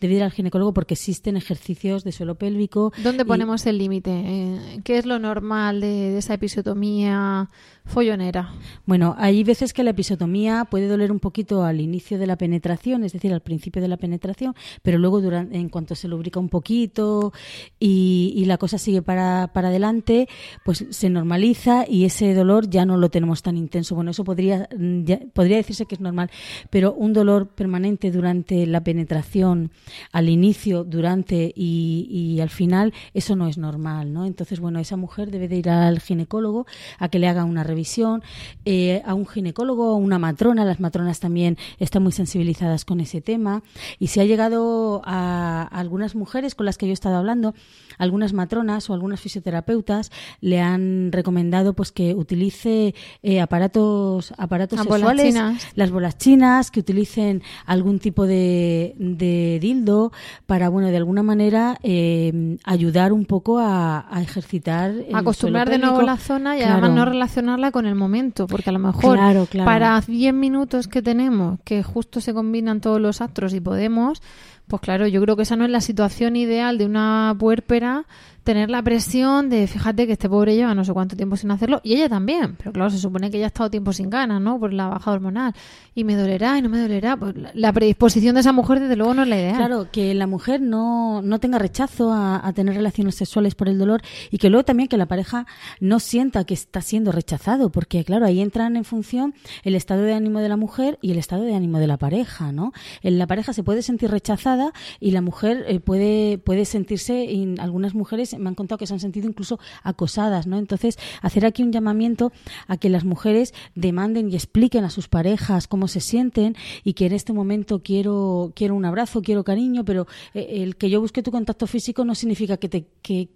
[0.00, 2.92] debe de ir al ginecólogo porque existen ejercicios de suelo pélvico.
[3.02, 4.13] ¿Dónde y- ponemos el límite?
[4.14, 7.48] Eh, ¿Qué es lo normal de, esa episiotomía
[7.84, 8.52] follonera?
[8.86, 13.04] Bueno, hay veces que la episotomía puede doler un poquito al inicio de la penetración,
[13.04, 16.48] es decir, al principio de la penetración, pero luego durante, en cuanto se lubrica un
[16.48, 17.32] poquito
[17.78, 20.28] y, la cosa sigue para, adelante,
[20.64, 23.94] pues se normaliza y ese dolor ya no lo tenemos tan intenso.
[23.94, 26.30] Bueno, eso podría, mm, podría decirse que es normal,
[26.68, 29.70] pero un dolor permanente durante la penetración,
[30.12, 34.26] al inicio, durante y al final, eso no es normal, ¿no?
[34.26, 36.66] Entonces, bueno, esa mujer debe de ir al ginecólogo
[36.98, 38.22] a que le haga una revisión,
[38.64, 43.20] eh, a un ginecólogo, a una matrona, las matronas también están muy sensibilizadas con ese
[43.20, 43.62] tema,
[43.98, 47.54] y si ha llegado a, a algunas mujeres con las que yo he estado hablando,
[47.98, 54.86] algunas matronas o algunas fisioterapeutas le han recomendado pues que utilice eh, aparatos aparatos Las
[54.86, 55.68] bolas sexuales chinas.
[55.74, 60.12] las bolas chinas, que utilicen algún tipo de, de dildo
[60.46, 64.90] para, bueno, de alguna manera eh, ayudar un poco a, a ejercitar.
[64.90, 66.72] el Acostumbrar de nuevo la zona y Claro.
[66.74, 69.66] además no relacionarla con el momento, porque a lo mejor Claro, claro.
[69.66, 74.22] para 10 minutos que tenemos, que justo se combinan todos los astros y podemos,
[74.68, 78.04] pues claro, yo creo que esa no es la situación ideal de una puérpera
[78.44, 81.80] tener la presión de, fíjate que este pobre lleva no sé cuánto tiempo sin hacerlo,
[81.82, 84.60] y ella también, pero claro, se supone que ella ha estado tiempo sin ganas, ¿no?
[84.60, 85.54] Por la baja hormonal,
[85.94, 89.14] y me dolerá y no me dolerá, pues la- predisposición de esa mujer desde luego
[89.14, 89.56] no es la ideal.
[89.56, 93.78] Claro, que la mujer no, no tenga rechazo a, a tener relaciones sexuales por el
[93.78, 95.46] dolor y que luego también que la pareja
[95.80, 100.12] no sienta que está siendo rechazado, porque claro, ahí entran en función el estado de
[100.12, 102.74] ánimo de la mujer y el estado de ánimo de la pareja, ¿no?
[103.02, 104.53] En la pareja se puede sentir rechazada
[105.00, 109.00] y la mujer eh, puede, puede sentirse, algunas mujeres me han contado que se han
[109.00, 110.58] sentido incluso acosadas, ¿no?
[110.58, 112.32] Entonces, hacer aquí un llamamiento
[112.66, 117.06] a que las mujeres demanden y expliquen a sus parejas cómo se sienten y que
[117.06, 121.22] en este momento quiero, quiero un abrazo, quiero cariño, pero eh, el que yo busque
[121.22, 122.86] tu contacto físico no significa que, te,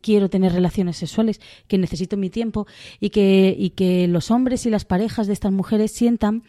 [0.00, 2.66] quiero tener relaciones sexuales, que necesito mi tiempo
[3.00, 6.42] y que, y que los hombres y las parejas de estas mujeres sientan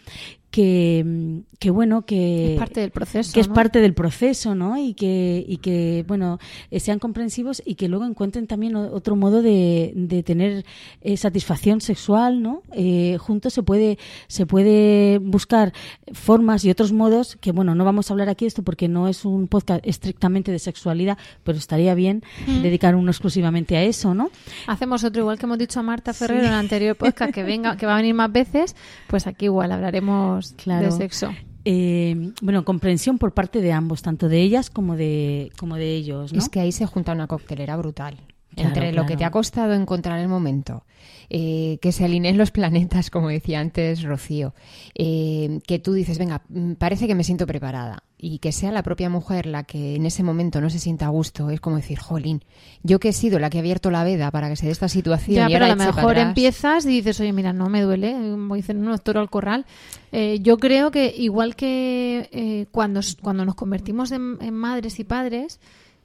[0.51, 3.53] que, que bueno que Es parte del proceso, que es ¿no?
[3.53, 6.39] parte del proceso no y que y que bueno
[6.71, 10.65] eh, sean comprensivos y que luego encuentren también otro modo de, de tener
[11.01, 15.73] eh, satisfacción sexual no Eh, juntos se puede se puede buscar
[16.13, 19.07] formas y otros modos que bueno no vamos a hablar aquí de esto porque no
[19.07, 22.23] es un podcast estrictamente de sexualidad pero estaría bien
[22.62, 24.29] dedicar uno exclusivamente a eso no
[24.67, 27.75] Hacemos otro, igual que hemos dicho a Marta Ferrero en el anterior podcast, que venga,
[27.77, 28.75] que va a venir más veces,
[29.07, 30.86] pues aquí igual hablaremos Claro.
[30.86, 31.32] de sexo.
[31.65, 36.32] Eh, bueno comprensión por parte de ambos tanto de ellas como de como de ellos
[36.32, 36.39] ¿no?
[36.39, 38.17] Es que ahí se junta una coctelera brutal.
[38.55, 40.83] Claro, Entre lo que te ha costado encontrar el momento,
[41.29, 44.53] eh, que se alineen los planetas, como decía antes Rocío,
[44.95, 48.83] eh, que tú dices, venga, mm, parece que me siento preparada, y que sea la
[48.83, 51.99] propia mujer la que en ese momento no se sienta a gusto, es como decir,
[51.99, 52.43] jolín,
[52.83, 54.89] yo que he sido la que ha abierto la veda para que se dé esta
[54.89, 56.27] situación Ya, y pero a lo mejor atrás".
[56.27, 59.65] empiezas y dices, oye, mira, no me duele, como dicen unos toro al corral.
[60.12, 65.03] Eh, yo creo que igual que eh, cuando, cuando nos convertimos en, en madres y
[65.03, 65.59] padres,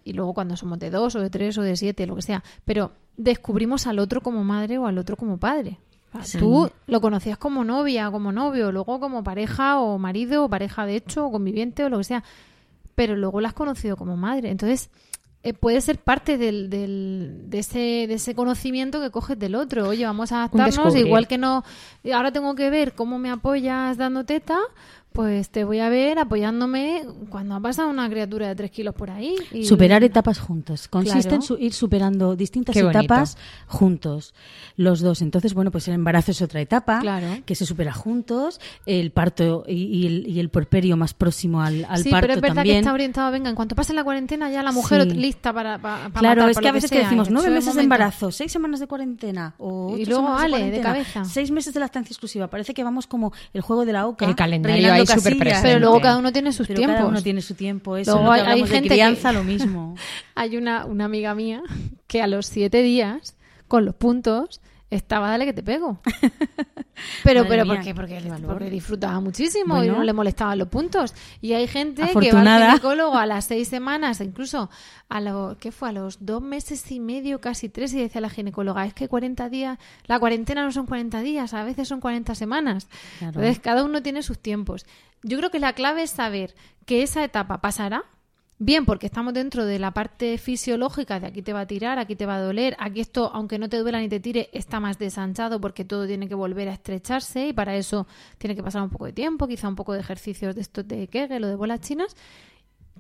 [0.05, 2.43] y luego cuando somos de dos o de tres o de siete, lo que sea,
[2.65, 5.79] pero descubrimos al otro como madre o al otro como padre.
[6.39, 10.97] Tú lo conocías como novia, como novio, luego como pareja o marido o pareja de
[10.97, 12.23] hecho o conviviente o lo que sea,
[12.95, 14.51] pero luego la has conocido como madre.
[14.51, 14.91] Entonces,
[15.43, 19.89] eh, puede ser parte del, del- de, ese, de ese conocimiento que coges del otro.
[19.89, 21.65] Oye, vamos a adaptarnos, igual que no.
[22.15, 24.59] Ahora tengo que ver cómo me apoyas dando teta,
[25.15, 29.11] pues te voy a ver apoyándome cuando ha pasado una criatura de tres kilos por
[29.11, 29.37] ahí.
[29.53, 30.89] y- Superar etapas juntos.
[30.89, 31.37] Consiste Claro.
[31.37, 32.99] en su- ir superando distintas Qué bonito.
[32.99, 34.35] etapas juntos,
[34.77, 35.23] los dos.
[35.23, 37.29] Entonces, bueno, pues el embarazo es otra etapa Claro.
[37.47, 41.85] que se supera juntos, el parto y, y el, y el puerperio más próximo al,
[41.89, 42.75] al sí, parto pero es verdad también.
[42.75, 45.11] que está orientado, venga, en cuanto pase la cuarentena ya la mujer Sí.
[45.17, 47.55] lista para, para, para Claro, matar, es que a veces que sea, decimos nueve eso
[47.55, 50.57] meses es de embarazo, seis semanas de cuarentena o Y ocho luego, semanas de ale,
[50.57, 51.25] de cuarentena, cabeza.
[51.25, 52.49] seis meses de lactancia exclusiva.
[52.49, 54.27] Parece que vamos como el juego de la oca.
[54.27, 55.69] El calendario rellenando súper presente.
[55.69, 56.97] Pero luego cada uno tiene sus Pero tiempos.
[56.99, 57.97] cada uno tiene su tiempo.
[57.97, 59.95] Eso Luego es lo que hay- de gente que- crianza, lo mismo.
[60.35, 61.63] Hay una, una amiga mía
[62.07, 63.37] que a los siete días,
[63.69, 64.61] con los puntos,
[64.97, 66.01] estaba dale que te pego.
[67.25, 67.95] Pero, Madre pero mía, ¿por qué?
[67.95, 71.13] Porque, qué porque disfrutaba muchísimo y no le molestaban los puntos.
[71.41, 72.67] Y hay gente que va Afortunada.
[72.67, 74.71] al ginecólogo a las seis semanas, incluso
[75.09, 75.89] a los, ¿qué fue?
[75.89, 79.49] A los dos meses y medio, casi tres, y decía la ginecóloga, es que 40
[79.49, 82.87] días, la cuarentena no son 40 días, a veces son 40 semanas.
[83.19, 83.41] Claro.
[83.41, 84.87] Entonces, cada uno tiene sus tiempos.
[85.25, 86.55] Yo creo que la clave es saber
[86.87, 88.05] que esa etapa pasará,
[88.59, 92.15] Bien, porque estamos dentro de la parte fisiológica de aquí te va a tirar, aquí
[92.15, 94.97] te va a doler, aquí esto, aunque no te duela ni te tire, está más
[94.97, 98.07] desanchado porque todo tiene que volver a estrecharse y para eso
[98.39, 101.09] tiene que pasar un poco de tiempo, quizá un poco de ejercicios de estos de
[101.09, 102.15] Kegel o de bolas chinas.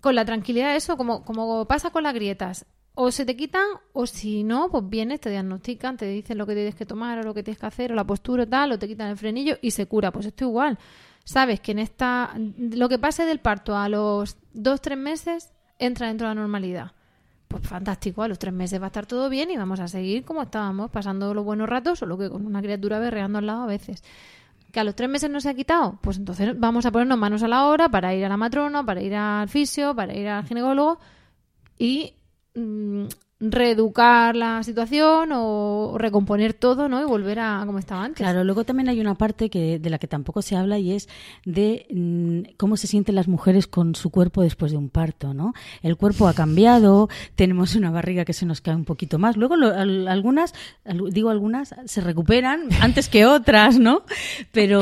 [0.00, 4.06] Con la tranquilidad eso, como, como pasa con las grietas, o se te quitan o
[4.06, 7.32] si no, pues vienes, te diagnostican, te dicen lo que tienes que tomar o lo
[7.32, 9.70] que tienes que hacer o la postura o tal, o te quitan el frenillo y
[9.70, 10.10] se cura.
[10.10, 10.78] Pues esto igual.
[11.24, 16.08] Sabes que en esta, lo que pase del parto a los dos, tres meses, entra
[16.08, 16.92] dentro de la normalidad.
[17.48, 20.24] Pues fantástico, a los tres meses va a estar todo bien y vamos a seguir
[20.24, 23.66] como estábamos, pasando los buenos ratos, solo que con una criatura berreando al lado a
[23.66, 24.02] veces.
[24.70, 27.42] Que a los tres meses no se ha quitado, pues entonces vamos a ponernos manos
[27.42, 30.44] a la obra para ir a la matrona, para ir al fisio, para ir al
[30.44, 30.98] ginecólogo
[31.78, 32.14] y
[32.54, 33.04] mm,
[33.40, 37.02] reeducar la situación o recomponer todo, ¿no?
[37.02, 38.18] Y volver a como estaba antes.
[38.18, 41.08] Claro, luego también hay una parte que de la que tampoco se habla y es
[41.44, 45.52] de mm, cómo se sienten las mujeres con su cuerpo después de un parto, ¿no?
[45.82, 49.36] El cuerpo ha cambiado, tenemos una barriga que se nos cae un poquito más.
[49.36, 50.52] Luego lo- al- algunas,
[50.84, 54.02] al- digo algunas, se recuperan antes que otras, ¿no?
[54.52, 54.80] Pero,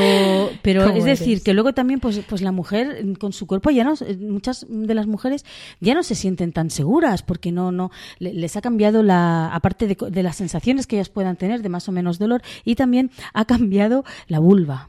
[0.62, 3.70] pero ¿Cómo es decir que luego también pues, pues la mujer mm, con su cuerpo
[3.70, 5.44] ya no, eh, muchas de las mujeres
[5.80, 9.86] ya no se sienten tan seguras porque no, no le- les ha cambiado la, aparte
[9.86, 13.10] de, de las sensaciones que ellas puedan tener de más o menos dolor y también
[13.32, 14.88] ha cambiado la vulva.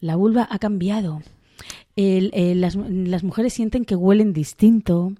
[0.00, 1.22] La vulva ha cambiado.
[1.96, 5.12] El- el- las, las mujeres sienten que huelen distinto.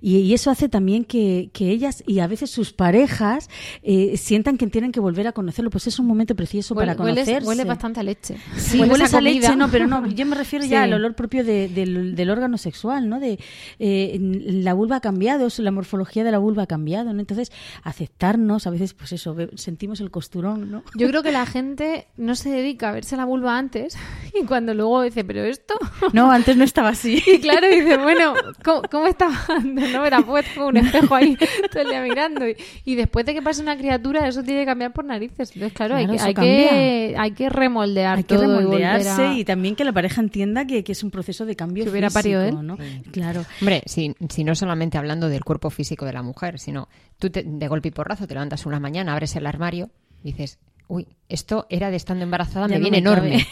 [0.00, 3.48] Y, y eso hace también que, que ellas y a veces sus parejas
[3.82, 5.70] eh, sientan que tienen que volver a conocerlo.
[5.70, 7.46] Pues es un momento precioso Huele, para conocerse.
[7.48, 8.36] huele bastante a leche.
[8.56, 11.68] Sí, hueles a, leche, no, pero no, yo me refiero ya al olor propio de-
[11.68, 13.20] del, del órgano sexual, ¿no?
[13.20, 13.38] De
[13.78, 17.20] eh, la vulva ha cambiado, la morfología de la vulva ha cambiado, ¿no?
[17.20, 20.82] Entonces, aceptarnos, a veces, pues eso, sentimos el costurón, ¿no?
[20.94, 23.96] Yo creo que la gente no se dedica a verse la vulva antes
[24.40, 25.74] Y cuando luego dice, ¿pero esto?
[26.12, 27.22] No, antes no estaba así.
[27.30, 29.69] Y claro, dice, bueno, ¿cómo, cómo estaba antes?
[29.74, 31.36] No era pues un espejo ahí
[31.72, 32.48] todo el día mirando.
[32.48, 35.50] Y, y después de que pase una criatura, eso tiene que cambiar por narices.
[35.54, 39.34] Entonces, claro, hay, Claro, que, hay, que, hay que remoldear Hay que todo remoldearse a-
[39.34, 42.10] y también que la pareja entienda que, que es un proceso de cambio Que hubiera
[42.10, 42.66] parido físico, él.
[42.66, 42.78] ¿no?
[43.12, 43.44] Claro.
[43.60, 47.44] Hombre, si, si no solamente hablando del cuerpo físico de la mujer, sino tú te-
[47.44, 49.90] de golpe y porrazo te levantas una mañana, abres el armario
[50.22, 50.58] y dices,
[50.90, 53.28] uy, esto era de estando embarazada, Ya me no viene me cabe".
[53.28, 53.46] enorme.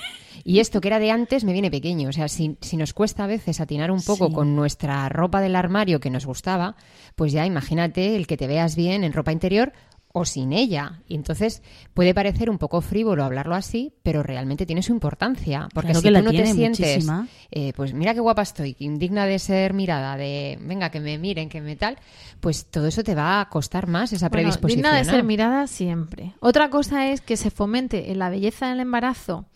[0.45, 2.09] Y esto que era de antes me viene pequeño.
[2.09, 4.33] O sea, si, si nos cuesta a veces atinar un poco Sí.
[4.33, 6.77] con nuestra ropa del armario que nos gustaba,
[7.17, 9.73] pues ya imagínate el que te veas bien en ropa interior
[10.13, 11.01] o sin ella.
[11.07, 11.63] Y entonces
[11.95, 15.69] puede parecer un poco frívolo hablarlo así, pero realmente tiene su importancia.
[15.75, 17.07] Porque Claro si que la tú no te sientes,
[17.51, 21.49] eh, pues mira qué guapa estoy, indigna de ser mirada, de venga, que me miren,
[21.49, 21.99] que me tal,
[22.41, 24.83] pues todo eso te va a costar más esa Bueno, predisposición.
[24.83, 25.11] digna de ¿no?
[25.11, 26.33] ser mirada siempre.
[26.41, 29.47] Otra cosa es que se fomente en la belleza del embarazo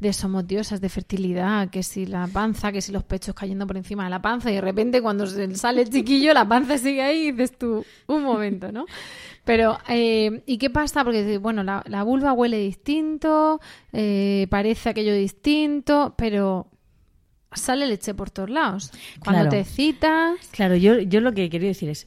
[0.00, 3.76] de somos diosas de fertilidad, que si la panza, que si los pechos cayendo por
[3.76, 7.02] encima de la panza y de repente cuando se sale el chiquillo la panza sigue
[7.02, 8.86] ahí y dices tú, un momento, ¿no?
[9.50, 11.02] Pero, eh, ¿y qué pasa?
[11.02, 13.60] Porque, bueno, la, la vulva huele distinto,
[13.92, 16.68] eh, parece aquello distinto, pero
[17.52, 18.92] sale leche por todos lados.
[19.24, 19.50] Cuando Claro.
[19.50, 20.36] te citas...
[20.52, 22.06] Claro, yo, yo lo que quería decir es,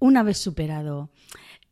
[0.00, 1.10] una vez superado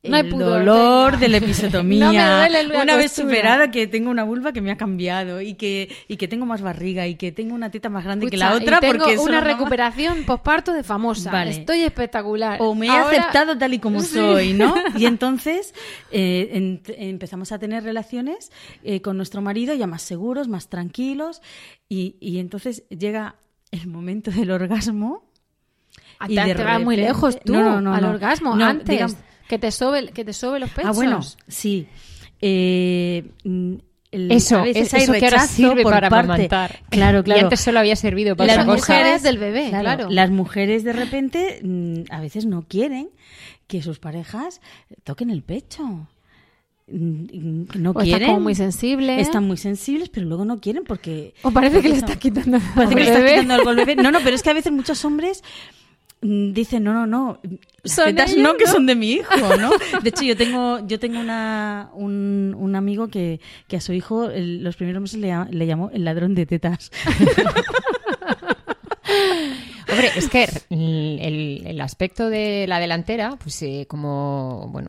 [0.09, 4.53] No el pudor, dolor de la episiotomía, No una vez superado que tengo una vulva
[4.53, 7.71] que me ha cambiado y que, y que tengo más barriga y que tengo una
[7.71, 11.31] teta más grande que la otra y tengo porque una recuperación posparto de famosa.
[11.31, 11.51] Vale.
[11.51, 12.59] Estoy espectacular.
[12.61, 14.15] o me he Ahora- aceptado tal y como Sí.
[14.15, 14.75] soy, ¿no?
[14.97, 15.75] Y entonces
[16.11, 18.51] eh, en- empezamos a tener relaciones
[18.85, 21.43] eh, con nuestro marido ya más seguros, más tranquilos
[21.89, 23.37] y, y entonces llega
[23.71, 25.25] el momento del orgasmo
[26.19, 28.87] Ah, y te, de te vas muy lejos tú No, no, no, al orgasmo antes.
[28.89, 29.17] digamos-
[29.49, 30.91] que te sobe que te sobe los pechos.
[30.91, 31.87] Ah, bueno, sí.
[32.41, 33.75] Eh, mm,
[34.13, 36.49] el- Eso, a veces hay eso que ahora sirve por para parte-.
[36.91, 37.41] Claro, claro.
[37.41, 40.09] Y antes solo había servido para Las mujeres del bebé, claro.
[40.11, 43.09] Las mujeres de repente mm, a veces no quieren
[43.67, 44.61] que sus parejas
[45.05, 46.09] toquen el pecho.
[46.89, 48.29] Mm, No O están quieren.
[48.29, 49.21] como muy sensibles.
[49.21, 51.35] Están muy sensibles, pero luego no quieren porque.
[51.43, 53.97] O parece que le estás quitando al bebé.
[53.97, 55.43] No, no, pero es que a veces muchos hombres
[56.23, 57.39] dicen, no, no, no,
[57.83, 58.73] las Son tetas ellos, no, que ¿no?
[58.73, 59.71] son de mi hijo, ¿no?
[60.03, 64.31] De hecho, yo tengo, yo tengo una, un, un amigo que, que a su hijo
[64.31, 66.91] el- los primeros meses le, le llamó el ladrón de tetas.
[69.89, 74.89] Hombre, es que el, el- aspecto de la delantera, pues eh, como, bueno,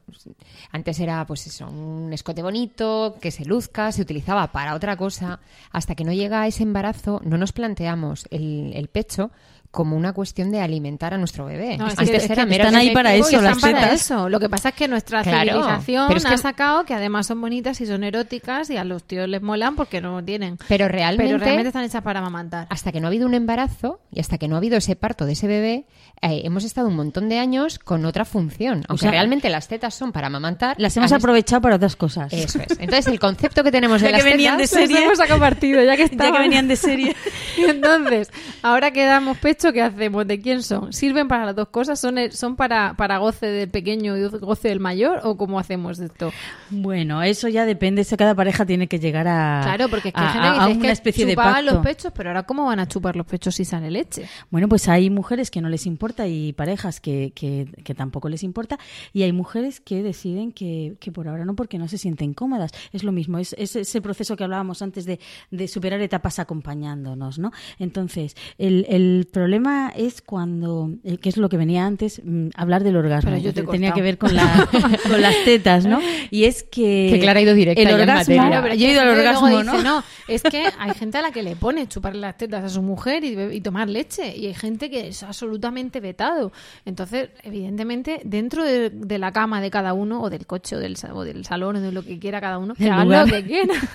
[0.71, 5.39] antes era pues eso, un escote bonito, que se luzca, se utilizaba para otra cosa,
[5.71, 9.29] hasta que no llega ese embarazo, no nos planteamos el, el pecho
[9.71, 11.77] como una cuestión de alimentar a nuestro bebé.
[11.77, 13.79] No, es antes que- es que era están meramente- ahí para eso, están las para
[13.81, 14.01] tetas.
[14.01, 14.29] eso.
[14.29, 17.41] Lo que pasa es que nuestra Claro, civilización pero es ha sacado que además son
[17.41, 20.57] bonitas y son eróticas y a los tíos les molan porque no lo tienen.
[20.67, 22.67] Pero realmente, Pero realmente están hechas para amamantar.
[22.69, 25.25] hasta que no ha habido un embarazo y hasta que no ha habido ese parto
[25.25, 25.85] de ese bebé,
[26.21, 28.83] eh, hemos estado un montón de años con otra función.
[28.87, 30.75] Aunque sea, realmente las tetas son para amamantar.
[30.79, 32.33] Las hemos han- aprovechado para otras cosas.
[32.33, 32.71] Eso es.
[32.79, 34.79] Entonces, el concepto que tenemos de Ya las que venían de tetas...
[34.79, 35.03] Les serie.
[35.05, 36.41] hemos sacado partido, ya que Ya que estaban.
[36.41, 37.15] venían de serie.
[37.57, 38.29] Y entonces,
[38.61, 40.27] ahora que damos pecho, ¿qué hacemos?
[40.27, 40.93] ¿De quién son?
[40.93, 41.99] ¿Sirven para las dos cosas?
[41.99, 45.21] ¿Son, son para, para goce del pequeño y goce del mayor?
[45.23, 46.31] ¿O cómo hacemos esto?
[46.69, 48.01] Bueno, eso ya depende.
[48.01, 50.69] eso Cada pareja tiene que llegar a, Claro, porque es que a- gente que a
[50.69, 51.73] es una que especie de chupaban pacto.
[51.73, 54.27] los pechos, pero ahora ¿cómo van a chupar los pechos si sale leche?
[54.51, 58.43] Bueno, pues hay mujeres que no les importa y parejas que, que, que tampoco les
[58.43, 58.77] importa
[59.13, 62.71] y hay mujeres que deciden que, que por ahora no porque no se sienten cómodas.
[62.93, 67.39] Es lo mismo, es, es ese proceso que hablábamos antes de, de superar etapas acompañándonos,
[67.39, 67.51] ¿no?
[67.79, 69.46] Entonces, el, el problema
[69.95, 73.31] es cuando, eh, que es lo que venía antes, mm, hablar del orgasmo.
[73.31, 74.67] Pero yo te Tenía que ver con, la,
[75.09, 75.99] con las tetas, ¿no?
[76.31, 77.09] Y es que...
[77.11, 78.61] Que Clara ha ido directa el en orgasmo, materia.
[78.61, 80.03] pero yo he ido al orgasmo, dice, ¿no?
[80.27, 83.23] Es que hay gente a la que le pone chupar las tetas a su mujer
[83.23, 84.35] y, tomar leche.
[84.35, 86.51] Y hay gente que es absolutamente vetado.
[86.85, 90.95] Entonces, evidentemente, dentro de, de la cama de cada uno, o del coche, o del,
[91.13, 93.27] o del salón, o de lo que quiera cada uno, que lugar.
[93.27, 93.77] lo que quieran.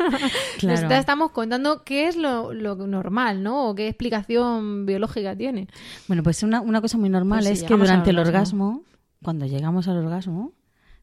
[0.59, 0.77] Claro.
[0.77, 3.69] Nosotras estamos contando qué es lo, lo normal, ¿no?
[3.69, 5.67] O qué explicación biológica tiene.
[6.07, 8.67] Bueno, pues una, una cosa muy normal Pues es que durante el orgasmo.
[8.67, 8.85] orgasmo,
[9.23, 10.53] cuando llegamos al orgasmo,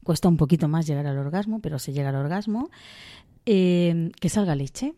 [0.03, 2.69] cuesta un poquito más llegar al orgasmo, pero se llega al orgasmo,
[3.45, 4.93] eh, que salga leche.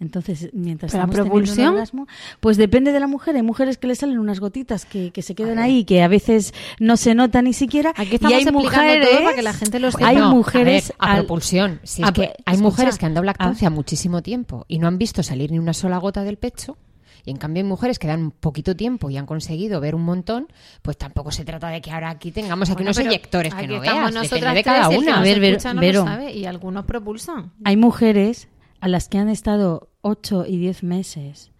[0.00, 1.68] Entonces, mientras ¿Pero la estamos teniendo propulsión?
[1.68, 2.06] un orgasmo,
[2.40, 3.36] pues depende de la mujer.
[3.36, 6.54] Hay mujeres que le salen unas gotitas que, que se quedan ahí, que a veces
[6.78, 7.90] no se nota ni siquiera.
[7.96, 10.08] Aquí y estamos hay explicando mujeres, todo para que la gente lo sepa.
[10.08, 11.80] Hay No, a mujeres ver, a, al- propulsión.
[11.82, 14.78] Si es a- que hay escucha, mujeres que han dado a- lactancia muchísimo tiempo y
[14.78, 16.78] no han visto salir ni una sola gota del pecho.
[17.24, 20.48] Y en cambio hay mujeres que dan poquito tiempo y han conseguido ver un montón,
[20.82, 23.80] pues tampoco se trata de que ahora aquí tengamos aquí Bueno, unos eyectores que no
[23.80, 24.12] veas.
[24.12, 25.18] nosotras Depende de cada una.
[25.18, 26.04] A ver, Vero- no Vero.
[26.04, 27.52] sabe, y algunos propulsan.
[27.64, 28.48] hay mujeres
[28.80, 31.50] a las que han estado 8 y 10 meses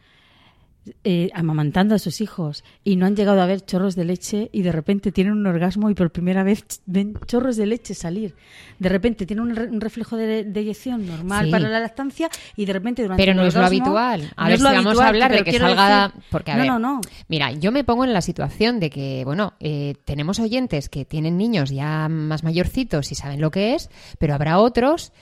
[1.04, 4.62] eh, amamantando a sus hijos y no han llegado a ver chorros de leche y
[4.62, 8.34] de repente tienen un orgasmo y por primera vez ven chorros de leche salir.
[8.78, 11.50] De repente tienen un, re- un reflejo de, de eyección normal Sí.
[11.50, 14.32] para la lactancia y de repente durante Pero el no es lo habitual.
[14.36, 16.08] A no ver si vamos habitual, a hablar de que salga.
[16.08, 17.00] decir- Porque, a no, ver, no, no.
[17.28, 21.36] Mira, yo me pongo en la situación de que, bueno, eh, tenemos oyentes que tienen
[21.36, 25.12] niños ya más mayorcitos y saben lo que es, pero habrá otros,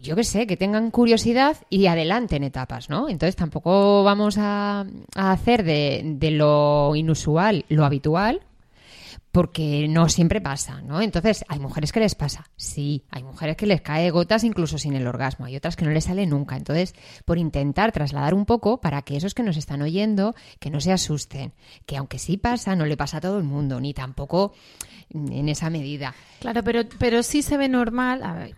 [0.00, 3.08] yo qué sé, que tengan curiosidad y adelanten etapas, ¿no?
[3.08, 8.42] Entonces tampoco vamos a, hacer de, de lo inusual lo habitual,
[9.32, 11.00] porque no siempre pasa, ¿no?
[11.00, 14.94] Entonces, hay mujeres que les pasa, sí, hay mujeres que les cae gotas incluso sin
[14.94, 16.56] el orgasmo, hay otras que no les sale nunca.
[16.56, 16.94] Entonces,
[17.24, 20.92] por intentar trasladar un poco para que esos que nos están oyendo, que no se
[20.92, 21.54] asusten,
[21.86, 24.52] que aunque sí pasa, no le pasa a todo el mundo, ni tampoco
[25.10, 26.14] en esa medida.
[26.40, 28.54] Claro, pero, pero sí se ve normal a ver,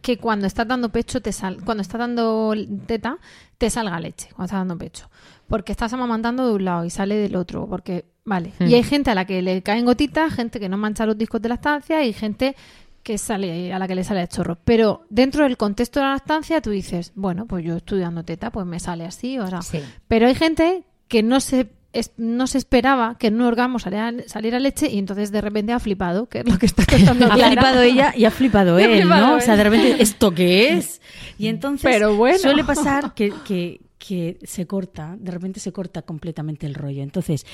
[0.00, 2.54] que cuando estás dando pecho, te sal, cuando estás dando
[2.86, 3.18] teta,
[3.58, 5.10] te salga leche cuando estás dando pecho.
[5.48, 7.66] Porque estás amamantando de un lado y sale del otro.
[7.68, 8.52] Porque, vale.
[8.58, 8.66] Hmm.
[8.66, 11.40] Y hay gente a la que le caen gotitas, gente que no mancha los discos
[11.40, 12.56] de la estancia y gente
[13.02, 14.58] que sale a la que le sale el chorro.
[14.64, 18.50] Pero dentro del contexto de la estancia tú dices, bueno, pues yo estoy dando teta,
[18.50, 19.38] pues me sale así.
[19.38, 19.80] O sea, Sí.
[20.08, 21.68] Pero hay gente que no se
[21.98, 25.72] es- no se esperaba que en un orgasmo saliera, saliera leche y entonces de repente
[25.72, 27.48] ha flipado, que es lo que está contando Ha Clara.
[27.52, 29.36] flipado ella y ha flipado él, flipado ¿no?
[29.36, 31.00] O sea, de repente, ¿esto qué es?
[31.38, 32.38] Y entonces Pero bueno.
[32.38, 37.02] suele pasar que, que, que se corta, de repente se corta completamente el rollo.
[37.02, 37.44] Entonces,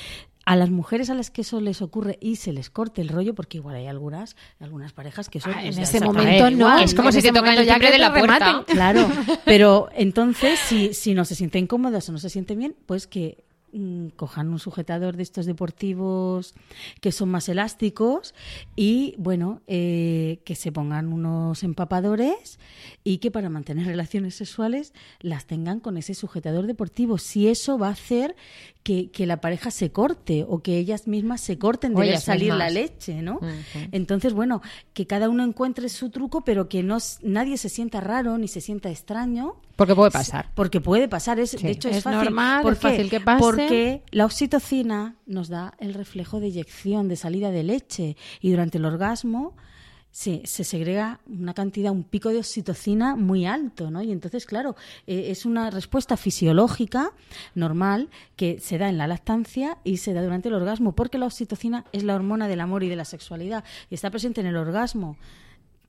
[0.44, 3.34] a las mujeres a las que eso les ocurre y se les corte el rollo,
[3.34, 5.52] porque igual hay algunas, algunas parejas que son...
[5.54, 6.58] Ah, en ese momento igual.
[6.58, 6.78] no.
[6.78, 8.38] Es como si te tocan el timbre de la puerta.
[8.38, 8.64] rematen.
[8.76, 9.08] Claro,
[9.44, 13.42] pero entonces si, si no se sienten cómodas o no se sienten bien, pues que
[14.16, 16.54] cojan un sujetador de estos deportivos
[17.00, 18.34] que son más elásticos
[18.76, 22.58] y bueno, eh, que se pongan unos empapadores
[23.02, 27.18] y que para mantener relaciones sexuales las tengan con ese sujetador deportivo.
[27.18, 28.36] Si eso va a hacer
[28.82, 32.68] que, que la pareja se corte o que ellas mismas se corten de salir la
[32.68, 33.38] leche, ¿no?
[33.92, 34.60] Entonces, bueno,
[34.92, 38.60] que cada uno encuentre su truco, pero que no nadie se sienta raro ni se
[38.60, 39.54] sienta extraño.
[39.76, 40.50] Porque puede pasar.
[40.54, 41.58] Porque puede pasar, es, Sí.
[41.58, 42.24] de hecho es, Es fácil.
[42.24, 43.40] normal, ¿Por es fácil que pase.
[43.40, 48.78] Porque la oxitocina nos da el reflejo de eyección, de salida de leche, y durante
[48.78, 49.54] el orgasmo
[50.12, 54.02] se, se segrega una cantidad, un pico de oxitocina muy alto, ¿no?
[54.02, 57.12] Y entonces, claro, eh, es una respuesta fisiológica
[57.54, 61.26] normal que se da en la lactancia y se da durante el orgasmo, porque la
[61.26, 64.56] oxitocina es la hormona del amor y de la sexualidad y está presente en el
[64.56, 65.16] orgasmo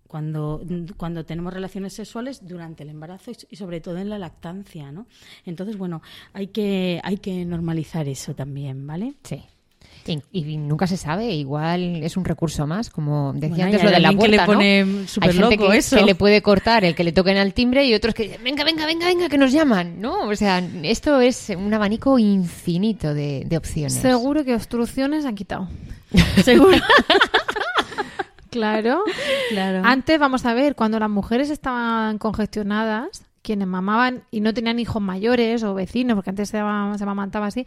[0.08, 0.62] cuando,
[0.96, 5.08] cuando tenemos relaciones sexuales durante el embarazo y, sobre todo en la lactancia, ¿no?
[5.44, 6.02] Entonces, bueno,
[6.34, 9.16] hay que, hay que normalizar eso también, ¿vale?
[9.24, 9.44] Sí.
[10.06, 13.90] Y, y nunca se sabe, igual es un recurso más, como decía Bueno, antes lo
[13.92, 15.00] de la alguien que puerta, le pone ¿no?
[15.22, 15.96] Hay gente loco que, eso.
[15.98, 18.64] que le puede cortar el que le toquen al timbre y otros que dicen, venga,
[18.64, 20.28] venga, venga, venga, que nos llaman, ¿no?
[20.28, 23.94] O sea, esto es un abanico infinito de, de opciones.
[23.94, 25.70] Seguro que obstrucciones han quitado.
[26.44, 26.78] Seguro.
[28.50, 29.02] Claro.
[29.50, 29.82] claro.
[29.84, 35.02] Antes, vamos a ver, cuando las mujeres estaban congestionadas, quienes mamaban y no tenían hijos
[35.02, 37.66] mayores o vecinos, porque antes se, ama- se amamantaba así,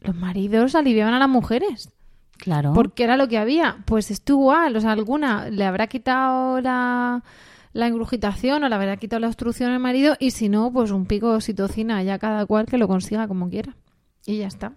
[0.00, 1.90] los maridos aliviaban a las mujeres.
[2.36, 2.72] claro.
[2.72, 3.82] Porque era lo que había.
[3.86, 7.22] Pues esto igual, o sea, alguna le habrá quitado la,
[7.72, 11.06] la engrujitación o le habrá quitado la obstrucción al marido y si no, pues un
[11.06, 13.76] pico de oxitocina, ya cada cual que lo consiga como quiera.
[14.26, 14.72] Y ya está.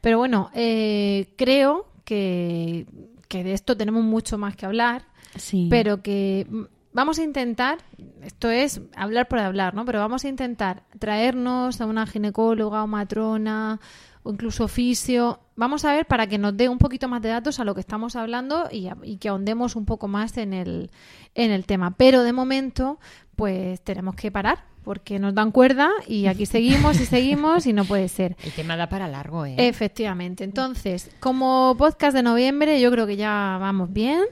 [0.00, 2.86] Pero bueno, eh, creo que,
[3.28, 5.04] que de esto tenemos mucho más que hablar,
[5.36, 5.68] sí.
[5.70, 6.46] pero que
[6.92, 7.78] vamos a intentar,
[8.22, 9.84] esto es hablar por hablar, ¿no?
[9.84, 13.80] Pero vamos a intentar traernos a una ginecóloga o matrona
[14.22, 17.58] o incluso fisio, vamos a ver para que nos dé un poquito más de datos
[17.60, 20.90] a lo que estamos hablando y, a- y que ahondemos un poco más en el,
[21.34, 21.92] en el tema.
[21.96, 22.98] Pero de momento,
[23.36, 27.84] pues tenemos que parar porque nos dan cuerda y aquí seguimos y seguimos y no
[27.84, 28.36] puede ser.
[28.42, 29.54] El tema da para largo, ¿eh?
[29.58, 30.44] Efectivamente.
[30.44, 34.22] Entonces, como podcast de noviembre, yo creo que ya vamos bien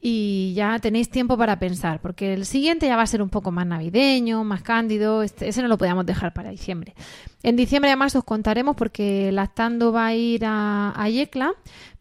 [0.00, 3.50] y ya tenéis tiempo para pensar, porque el siguiente ya va a ser un poco
[3.50, 6.94] más navideño, más cándido, este- ese no lo podíamos dejar para diciembre.
[7.42, 11.52] En diciembre además os contaremos porque Lactando va a ir a, Yecla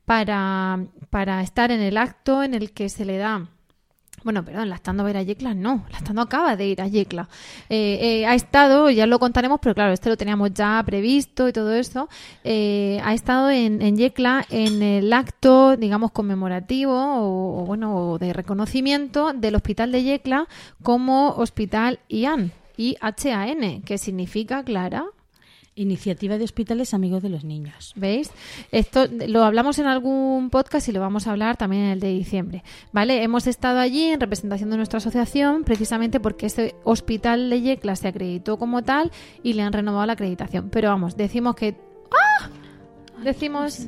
[0.06, 0.80] para,
[1.10, 3.50] para estar en el acto en el que se le da
[4.24, 7.28] bueno, perdón, Lactando va a ir a Yecla, no, Lactando acaba de ir a Yecla.
[7.70, 11.54] Eh, eh, ha estado, ya lo contaremos, pero claro, este lo teníamos ya previsto y
[11.54, 12.10] todo eso.
[12.44, 18.34] Eh, ha estado en, en Yecla en el acto, digamos, conmemorativo o, o, bueno, de
[18.34, 20.48] reconocimiento del Hospital de Yecla
[20.84, 25.06] como Hospital IAN, I-H-A-N, que significa, Clara,
[25.80, 27.94] Iniciativa de Hospitales Amigos de los Niños.
[27.96, 28.32] ¿Veis?
[28.72, 32.10] Esto lo hablamos en algún podcast y lo vamos a hablar también en el de
[32.10, 32.64] diciembre.
[32.92, 33.24] ¿Vale?
[33.24, 38.10] Hemos estado allí en representación de nuestra asociación precisamente porque este hospital de Yecla se
[38.10, 39.12] acreditó como tal
[39.42, 40.70] y le han renovado la acreditación.
[40.70, 41.76] Pero vamos, decimos que.
[42.12, 42.50] ¡Ah!
[43.24, 43.88] Decimos.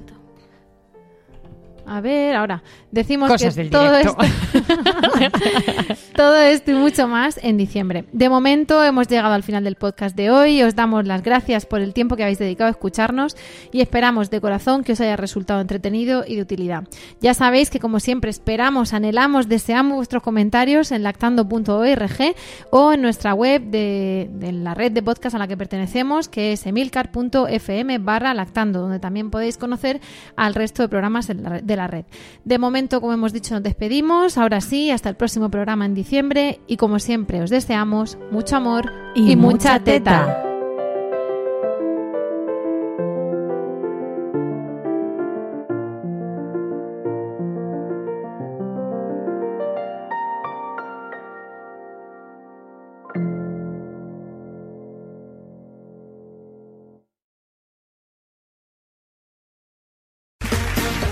[1.85, 4.17] A ver, ahora decimos Cosas que del todo directo.
[4.21, 4.73] esto,
[6.15, 8.05] todo esto y mucho más en diciembre.
[8.11, 10.61] De momento hemos llegado al final del podcast de hoy.
[10.63, 13.35] Os damos las gracias por el tiempo que habéis dedicado a escucharnos
[13.71, 16.83] y esperamos de corazón que os haya resultado entretenido y de utilidad.
[17.19, 22.35] Ya sabéis que como siempre esperamos, anhelamos, deseamos vuestros comentarios en lactando.org
[22.71, 26.53] o en nuestra web de, de la red de podcast a la que pertenecemos, que
[26.53, 29.99] es emilcar.fm barra lactando, donde también podéis conocer
[30.35, 32.05] al resto de programas en la red- de la red.
[32.45, 34.37] De momento, como hemos dicho, nos despedimos.
[34.37, 38.91] Ahora sí, hasta el próximo programa en diciembre y como siempre os deseamos mucho amor
[39.15, 40.50] y, Y mucha teta.